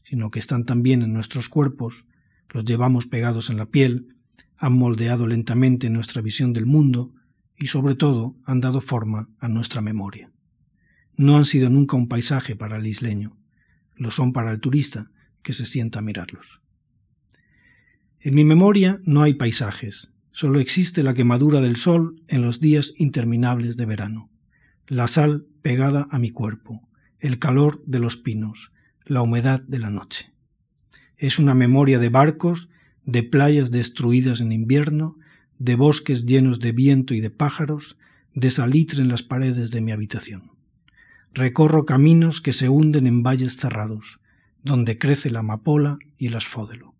[0.05, 2.05] sino que están también en nuestros cuerpos,
[2.51, 4.16] los llevamos pegados en la piel,
[4.57, 7.12] han moldeado lentamente nuestra visión del mundo
[7.57, 10.30] y sobre todo han dado forma a nuestra memoria
[11.20, 13.36] no han sido nunca un paisaje para el isleño,
[13.95, 15.11] lo son para el turista
[15.43, 16.62] que se sienta a mirarlos.
[18.20, 22.95] En mi memoria no hay paisajes, solo existe la quemadura del sol en los días
[22.97, 24.30] interminables de verano,
[24.86, 26.88] la sal pegada a mi cuerpo,
[27.20, 28.72] el calor de los pinos,
[29.04, 30.30] la humedad de la noche.
[31.16, 32.68] Es una memoria de barcos,
[33.04, 35.16] de playas destruidas en invierno,
[35.58, 37.98] de bosques llenos de viento y de pájaros,
[38.34, 40.52] de salitre en las paredes de mi habitación.
[41.34, 44.20] Recorro caminos que se hunden en valles cerrados,
[44.64, 46.94] donde crece la amapola y el asfódelo.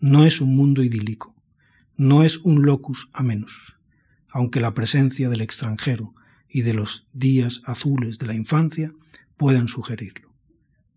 [0.00, 1.34] No es un mundo idílico,
[1.96, 3.76] no es un locus a menos,
[4.30, 6.14] aunque la presencia del extranjero
[6.48, 8.92] y de los días azules de la infancia
[9.38, 10.28] puedan sugerirlo.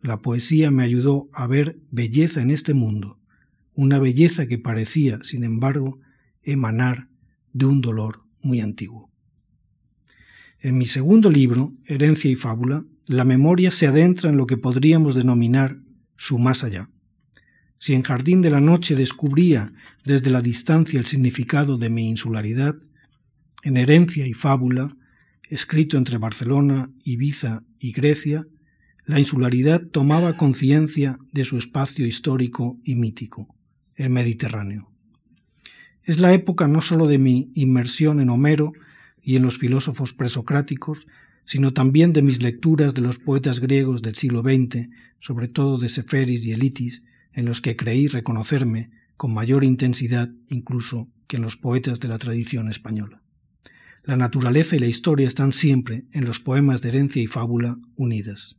[0.01, 3.19] La poesía me ayudó a ver belleza en este mundo,
[3.73, 5.99] una belleza que parecía, sin embargo,
[6.43, 7.07] emanar
[7.53, 9.09] de un dolor muy antiguo.
[10.59, 15.15] En mi segundo libro, Herencia y Fábula, la memoria se adentra en lo que podríamos
[15.15, 15.77] denominar
[16.17, 16.89] su más allá.
[17.79, 19.73] Si en Jardín de la Noche descubría
[20.05, 22.75] desde la distancia el significado de mi insularidad,
[23.63, 24.95] en Herencia y Fábula,
[25.51, 28.47] escrito entre Barcelona, Ibiza y Grecia,
[29.05, 33.53] la insularidad tomaba conciencia de su espacio histórico y mítico,
[33.95, 34.89] el Mediterráneo.
[36.03, 38.73] Es la época no sólo de mi inmersión en Homero,
[39.23, 41.05] y en los filósofos presocráticos,
[41.45, 44.89] sino también de mis lecturas de los poetas griegos del siglo XX,
[45.19, 51.07] sobre todo de Seferis y Elitis, en los que creí reconocerme con mayor intensidad incluso
[51.27, 53.20] que en los poetas de la tradición española.
[54.03, 58.55] La naturaleza y la historia están siempre en los poemas de herencia y fábula unidas.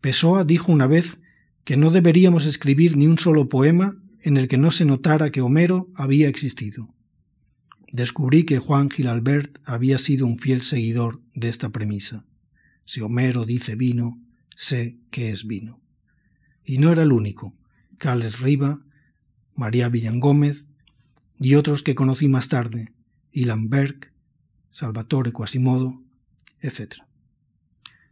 [0.00, 1.20] Pessoa dijo una vez
[1.64, 5.42] que no deberíamos escribir ni un solo poema en el que no se notara que
[5.42, 6.94] Homero había existido
[7.92, 12.24] descubrí que Juan Gilalbert había sido un fiel seguidor de esta premisa.
[12.84, 14.20] Si Homero dice vino,
[14.56, 15.80] sé que es vino.
[16.64, 17.54] Y no era el único.
[17.98, 18.80] Carles Riva,
[19.54, 20.66] María Villangómez
[21.38, 22.92] y otros que conocí más tarde,
[23.32, 24.12] Ilan Berg,
[24.70, 26.00] Salvatore Quasimodo,
[26.60, 27.02] etc.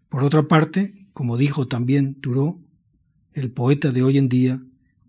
[0.09, 2.61] Por otra parte, como dijo también Thoreau,
[3.33, 4.61] el poeta de hoy en día,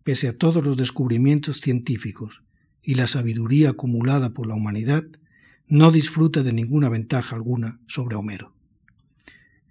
[0.03, 2.43] pese a todos los descubrimientos científicos
[2.82, 5.03] y la sabiduría acumulada por la humanidad,
[5.68, 8.53] no disfruta de ninguna ventaja alguna sobre Homero.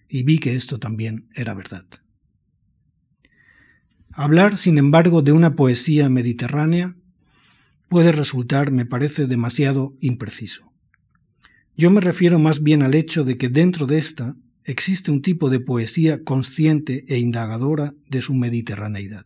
[0.09, 1.85] Y vi que esto también era verdad.
[4.13, 6.95] Hablar, sin embargo, de una poesía mediterránea
[7.89, 10.71] puede resultar, me parece, demasiado impreciso.
[11.77, 15.49] Yo me refiero más bien al hecho de que dentro de esta existe un tipo
[15.49, 19.25] de poesía consciente e indagadora de su mediterraneidad.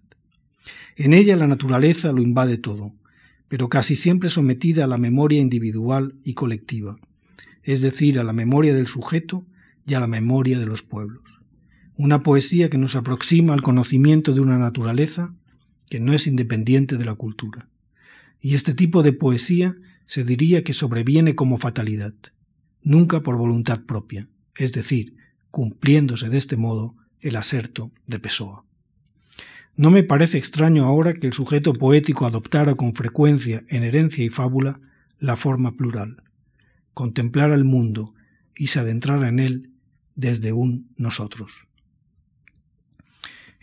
[0.97, 2.93] En ella la naturaleza lo invade todo,
[3.49, 6.97] pero casi siempre sometida a la memoria individual y colectiva,
[7.63, 9.45] es decir, a la memoria del sujeto
[9.87, 11.23] y a la memoria de los pueblos.
[11.97, 15.35] Una poesía que nos aproxima al conocimiento de una naturaleza
[15.91, 17.69] que no es independiente de la cultura.
[18.43, 19.77] Y este tipo de poesía
[20.07, 22.13] se diría que sobreviene como fatalidad,
[22.83, 25.17] nunca por voluntad propia, es decir,
[25.53, 28.65] cumpliéndose de este modo el aserto de Pessoa.
[29.77, 34.29] No me parece extraño ahora que el sujeto poético adoptara con frecuencia en herencia y
[34.29, 34.81] fábula
[35.21, 36.25] la forma plural,
[36.95, 38.13] contemplara el mundo
[38.57, 39.71] y se adentrara en él
[40.17, 41.53] desde un nosotros.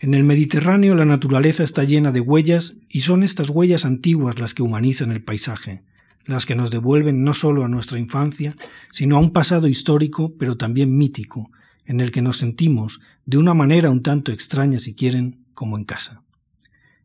[0.02, 4.54] En el Mediterráneo la naturaleza está llena de huellas y son estas huellas antiguas las
[4.54, 5.82] que humanizan el paisaje,
[6.24, 8.56] las que nos devuelven no solo a nuestra infancia,
[8.92, 11.50] sino a un pasado histórico, pero también mítico,
[11.84, 15.84] en el que nos sentimos, de una manera un tanto extraña si quieren, como en
[15.84, 16.22] casa.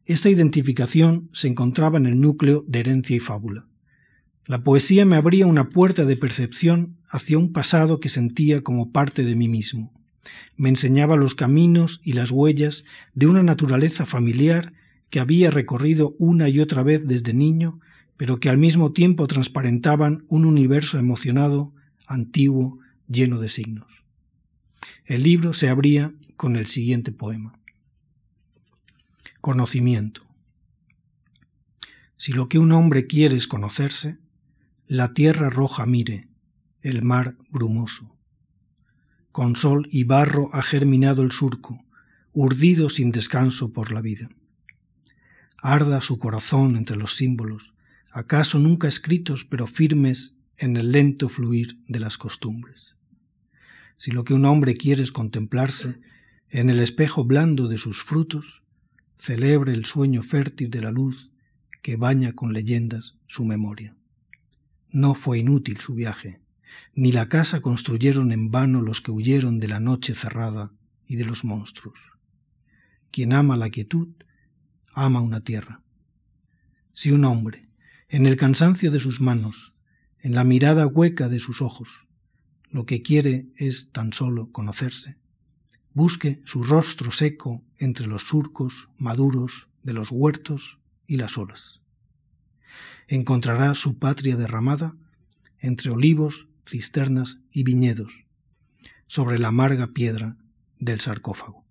[0.06, 3.66] Esta identificación se encontraba en el núcleo de herencia y fábula.
[4.46, 9.26] La poesía me abría una puerta de percepción hacia un pasado que sentía como parte
[9.26, 9.95] de mí mismo.
[10.58, 14.74] Me enseñaba los caminos y las huellas de una naturaleza familiar
[15.10, 17.80] que había recorrido una y otra vez desde niño,
[18.18, 21.74] pero que al mismo tiempo transparentaban un universo emocionado,
[22.08, 23.88] antiguo, lleno de signos.
[25.06, 27.60] El libro se abría con el siguiente poema.
[29.42, 30.26] Conocimiento.
[32.18, 34.18] Si lo que un hombre quiere es conocerse,
[34.88, 36.28] la tierra roja mire,
[36.82, 38.15] el mar brumoso.
[39.36, 41.84] Con sol y barro ha germinado el surco,
[42.32, 44.30] urdido sin descanso por la vida.
[45.58, 47.74] Arda su corazón entre los símbolos,
[48.12, 52.96] acaso nunca escritos pero firmes en el lento fluir de las costumbres.
[53.98, 56.00] Si lo que un hombre quiere es contemplarse
[56.50, 58.64] en el espejo blando de sus frutos,
[59.18, 61.30] celebre el sueño fértil de la luz
[61.82, 63.98] que baña con leyendas su memoria.
[64.92, 66.40] No fue inútil su viaje,
[66.94, 70.72] ni la casa construyeron en vano los que huyeron de la noche cerrada
[71.08, 72.00] y de los monstruos.
[73.12, 74.10] Quien ama la quietud,
[74.94, 75.82] ama una tierra.
[76.94, 77.68] Si un hombre,
[78.10, 79.74] en el cansancio de sus manos,
[80.20, 82.06] en la mirada hueca de sus ojos,
[82.70, 85.18] lo que quiere es tan solo conocerse,
[85.94, 91.82] busque su rostro seco entre los surcos maduros de los huertos y las olas
[93.08, 94.96] encontrará su patria derramada
[95.60, 98.26] entre olivos, cisternas y viñedos,
[99.08, 100.38] sobre la amarga piedra
[100.80, 101.66] del sarcófago.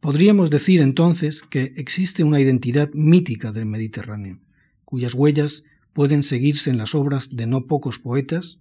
[0.00, 4.38] Podríamos decir entonces que existe una identidad mítica del Mediterráneo,
[4.84, 8.58] cuyas huellas pueden seguirse en las obras de no pocos poetas,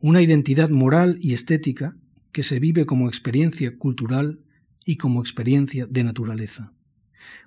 [0.00, 1.96] una identidad moral y estética
[2.32, 4.40] que se vive como experiencia cultural
[4.84, 6.72] y como experiencia de naturaleza.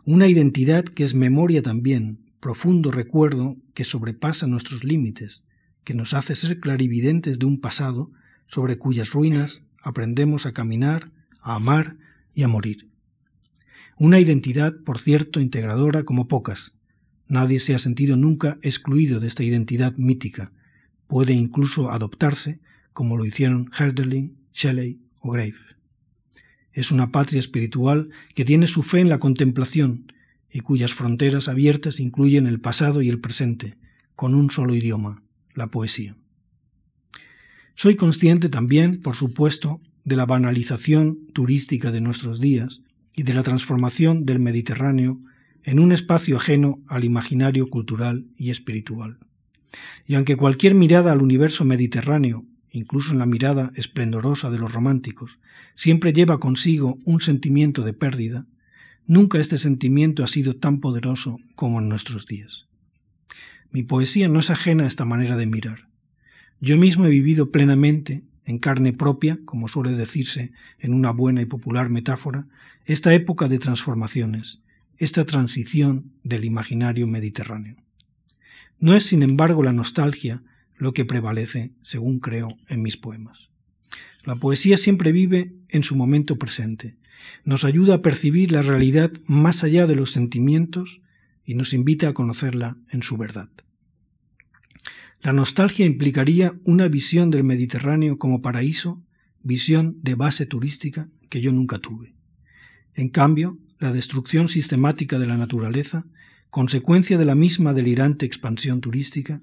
[0.05, 5.43] Una identidad que es memoria también, profundo recuerdo que sobrepasa nuestros límites,
[5.83, 8.11] que nos hace ser clarividentes de un pasado
[8.47, 11.11] sobre cuyas ruinas aprendemos a caminar,
[11.41, 11.97] a amar
[12.33, 12.87] y a morir.
[13.97, 16.75] Una identidad, por cierto, integradora como pocas.
[17.27, 20.51] Nadie se ha sentido nunca excluido de esta identidad mítica.
[21.07, 22.59] Puede incluso adoptarse,
[22.93, 25.55] como lo hicieron Herderling, Shelley o Grave.
[26.71, 30.11] Es una patria espiritual que tiene su fe en la contemplación,
[30.51, 33.77] y cuyas fronteras abiertas incluyen el pasado y el presente,
[34.15, 35.21] con un solo idioma,
[35.59, 36.15] la poesía.
[37.75, 42.81] Soy consciente también, por supuesto, de la banalización turística de nuestros días
[43.15, 45.19] y de la transformación del Mediterráneo
[45.63, 49.17] en un espacio ajeno al imaginario cultural y espiritual.
[50.07, 55.39] Y aunque cualquier mirada al universo mediterráneo, incluso en la mirada esplendorosa de los románticos,
[55.75, 58.45] siempre lleva consigo un sentimiento de pérdida,
[59.09, 62.68] Nunca este sentimiento ha sido tan poderoso como en nuestros días.
[63.71, 65.87] Mi poesía no es ajena a esta manera de mirar.
[66.59, 71.45] Yo mismo he vivido plenamente, en carne propia, como suele decirse en una buena y
[71.45, 72.47] popular metáfora,
[72.85, 74.59] esta época de transformaciones,
[74.97, 77.75] esta transición del imaginario mediterráneo.
[78.79, 80.41] No es, sin embargo, la nostalgia
[80.77, 83.49] lo que prevalece, según creo, en mis poemas.
[84.23, 86.95] La poesía siempre vive en su momento presente,
[87.43, 91.01] nos ayuda a percibir la realidad más allá de los sentimientos
[91.49, 93.49] y nos invita a conocerla en su verdad.
[95.19, 99.01] La nostalgia implicaría una visión del Mediterráneo como paraíso,
[99.41, 102.13] visión de base turística que yo nunca tuve.
[102.93, 106.05] En cambio, la destrucción sistemática de la naturaleza,
[106.51, 109.41] consecuencia de la misma delirante expansión turística,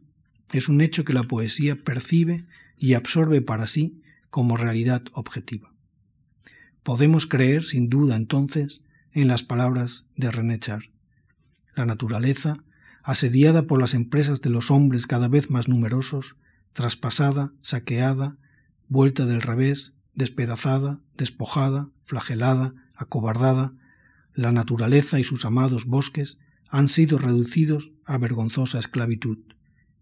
[0.52, 2.44] es un hecho que la poesía percibe
[2.78, 4.00] y absorbe para sí
[4.30, 5.72] como realidad objetiva.
[6.84, 8.80] Podemos creer, sin duda, entonces,
[9.10, 10.95] en las palabras de René Char.
[11.76, 12.64] La naturaleza
[13.04, 16.34] asediada por las empresas de los hombres cada vez más numerosos,
[16.72, 18.36] traspasada, saqueada,
[18.88, 23.72] vuelta del revés, despedazada, despojada, flagelada, acobardada,
[24.34, 29.38] la naturaleza y sus amados bosques han sido reducidos a vergonzosa esclavitud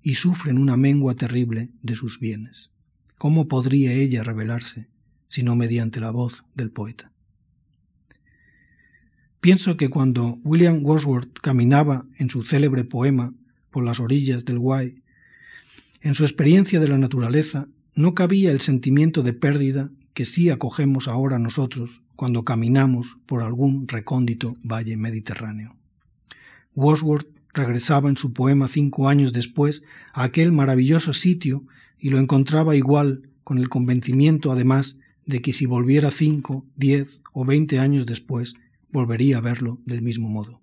[0.03, 2.71] y sufren una mengua terrible de sus bienes.
[3.19, 4.89] ¿Cómo podría ella revelarse
[5.29, 7.14] sino mediante la voz del poeta?
[9.45, 13.35] Pienso que cuando William Wordsworth caminaba en su célebre poema
[13.71, 15.03] por las orillas del Wye,
[16.01, 21.09] en su experiencia de la naturaleza no cabía el sentimiento de pérdida que sí acogemos
[21.09, 25.77] ahora nosotros cuando caminamos por algún recóndito valle mediterráneo.
[26.75, 29.83] Wordsworth regresaba en su poema cinco años después
[30.15, 31.65] a aquel maravilloso sitio
[31.99, 37.45] y lo encontraba igual, con el convencimiento además de que si volviera cinco, diez o
[37.45, 38.55] veinte años después,
[38.95, 40.63] volvería a verlo del mismo modo.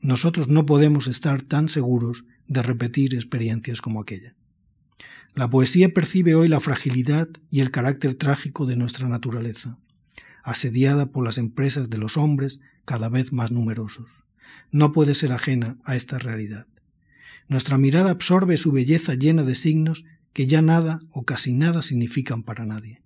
[0.00, 4.34] Nosotros no podemos estar tan seguros de repetir experiencias como aquella.
[5.34, 9.78] La poesía percibe hoy la fragilidad y el carácter trágico de nuestra naturaleza,
[10.44, 14.10] asediada por las empresas de los hombres cada vez más numerosos.
[14.70, 16.66] No puede ser ajena a esta realidad.
[17.48, 20.04] Nuestra mirada absorbe su belleza llena de signos
[20.34, 23.00] que ya nada o casi nada significan para nadie.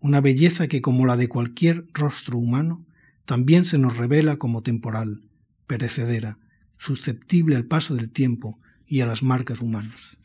[0.00, 2.84] Una belleza que, como la de cualquier rostro humano,
[3.24, 5.22] también se nos revela como temporal,
[5.66, 6.38] perecedera,
[6.78, 10.16] susceptible al paso del tiempo y a las marcas humanas.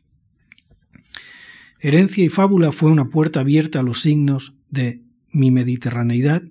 [1.80, 6.42] Herencia y fábula fue una puerta abierta a los signos de mi mediterraneidad,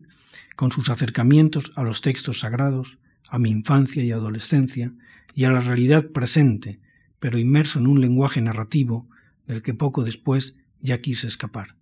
[0.55, 4.92] con sus acercamientos a los textos sagrados, a mi infancia y adolescencia,
[5.34, 6.78] y a la realidad presente,
[7.18, 9.09] pero inmerso en un lenguaje narrativo
[9.47, 11.76] del que poco después ya quise escapar.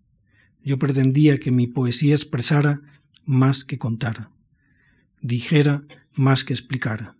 [0.65, 2.81] Yo pretendía que mi poesía expresara
[3.27, 4.31] más que contara,
[5.25, 7.17] dijera más que explicara,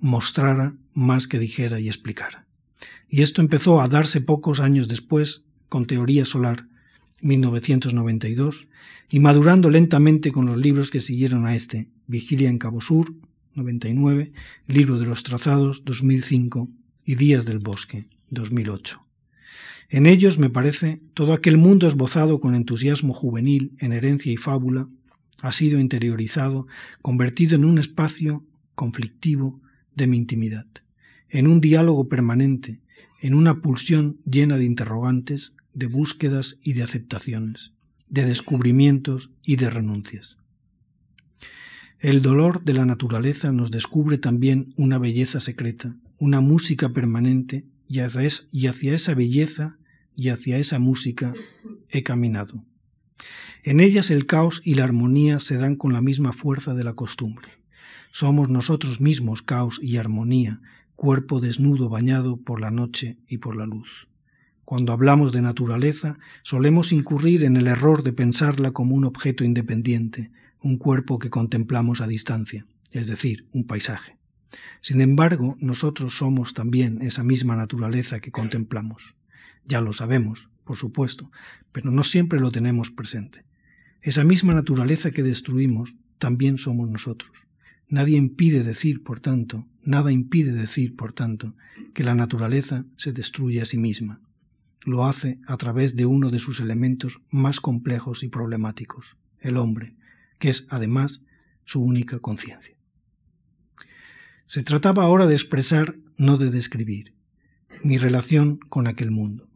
[0.00, 2.46] mostrara más que dijera y explicara.
[3.10, 6.66] Y esto empezó a darse pocos años después con Teoría Solar,
[7.20, 8.68] 1992,
[9.10, 13.12] y madurando lentamente con los libros que siguieron a este, Vigilia en Cabo Sur,
[13.54, 14.32] 99,
[14.66, 16.70] Libro de los Trazados, 2005,
[17.04, 18.98] y Días del Bosque, 2008.
[19.90, 24.88] En ellos, me parece, todo aquel mundo esbozado con entusiasmo juvenil en herencia y fábula
[25.40, 26.66] ha sido interiorizado,
[27.02, 29.60] convertido en un espacio conflictivo
[29.94, 30.66] de mi intimidad,
[31.28, 32.80] en un diálogo permanente,
[33.20, 37.72] en una pulsión llena de interrogantes, de búsquedas y de aceptaciones,
[38.08, 40.36] de descubrimientos y de renuncias.
[41.98, 48.00] El dolor de la naturaleza nos descubre también una belleza secreta, una música permanente, y
[48.00, 49.78] hacia, esa belleza
[50.14, 51.32] y hacia esa música
[51.88, 52.64] he caminado.
[53.66, 56.92] En ellas el caos y la armonía se dan con la misma fuerza de la
[56.92, 57.48] costumbre.
[58.12, 60.60] Somos nosotros mismos caos y armonía,
[60.94, 64.06] cuerpo desnudo bañado por la noche y por la luz.
[64.64, 70.30] Cuando hablamos de naturaleza, solemos incurrir en el error de pensarla como un objeto independiente,
[70.60, 74.16] un cuerpo que contemplamos a distancia, es decir, un paisaje.
[74.80, 79.16] Sin embargo, nosotros somos también esa misma naturaleza que contemplamos.
[79.64, 81.32] Ya lo sabemos, por supuesto,
[81.72, 83.45] pero no siempre lo tenemos presente.
[84.06, 87.32] Esa misma naturaleza que destruimos también somos nosotros.
[87.88, 91.56] Nadie impide decir, por tanto, nada impide decir, por tanto,
[91.92, 94.20] que la naturaleza se destruye a sí misma.
[94.84, 99.96] Lo hace a través de uno de sus elementos más complejos y problemáticos, el hombre,
[100.38, 101.22] que es además
[101.64, 102.76] su única conciencia.
[104.46, 107.12] Se trataba ahora de expresar, no de describir,
[107.82, 109.48] mi relación con aquel mundo.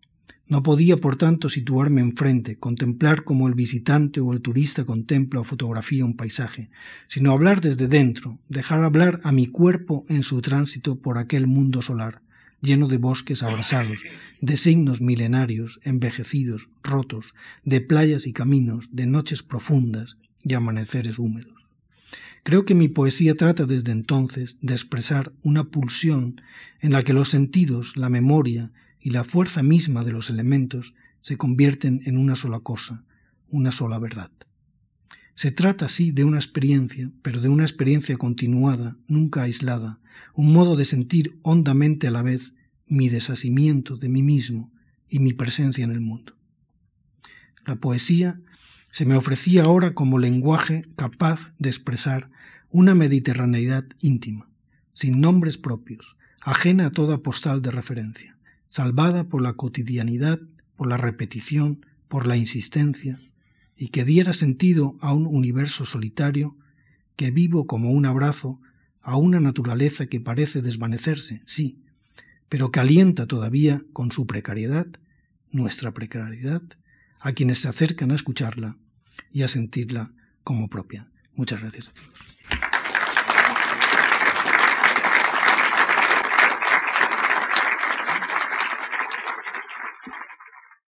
[0.50, 5.44] No podía, por tanto, situarme enfrente, contemplar como el visitante o el turista contempla o
[5.44, 6.70] fotografía un paisaje,
[7.06, 11.82] sino hablar desde dentro, dejar hablar a mi cuerpo en su tránsito por aquel mundo
[11.82, 12.20] solar,
[12.60, 14.02] lleno de bosques abrasados,
[14.40, 17.32] de signos milenarios, envejecidos, rotos,
[17.64, 21.54] de playas y caminos, de noches profundas y amaneceres húmedos.
[22.42, 26.40] Creo que mi poesía trata desde entonces de expresar una pulsión
[26.80, 31.36] en la que los sentidos, la memoria y la fuerza misma de los elementos se
[31.36, 33.02] convierten en una sola cosa,
[33.48, 34.30] una sola verdad.
[35.34, 39.98] Se trata, sí, de una experiencia, pero de una experiencia continuada, nunca aislada,
[40.34, 42.52] un modo de sentir hondamente a la vez
[42.86, 44.70] mi desasimiento de mí mismo
[45.08, 46.34] y mi presencia en el mundo.
[47.64, 48.40] La poesía
[48.90, 52.30] se me ofrecía ahora como lenguaje capaz de expresar
[52.70, 54.48] una mediterraneidad íntima,
[54.92, 58.36] sin nombres propios, ajena a toda postal de referencia
[58.70, 60.40] salvada por la cotidianidad,
[60.76, 63.20] por la repetición, por la insistencia,
[63.76, 66.56] y que diera sentido a un universo solitario
[67.16, 68.60] que vivo como un abrazo
[69.02, 71.82] a una naturaleza que parece desvanecerse, sí,
[72.48, 74.86] pero que alienta todavía con su precariedad,
[75.50, 76.62] nuestra precariedad,
[77.18, 78.76] a quienes se acercan a escucharla
[79.32, 80.12] y a sentirla
[80.44, 81.08] como propia.
[81.34, 82.69] Muchas gracias a todos.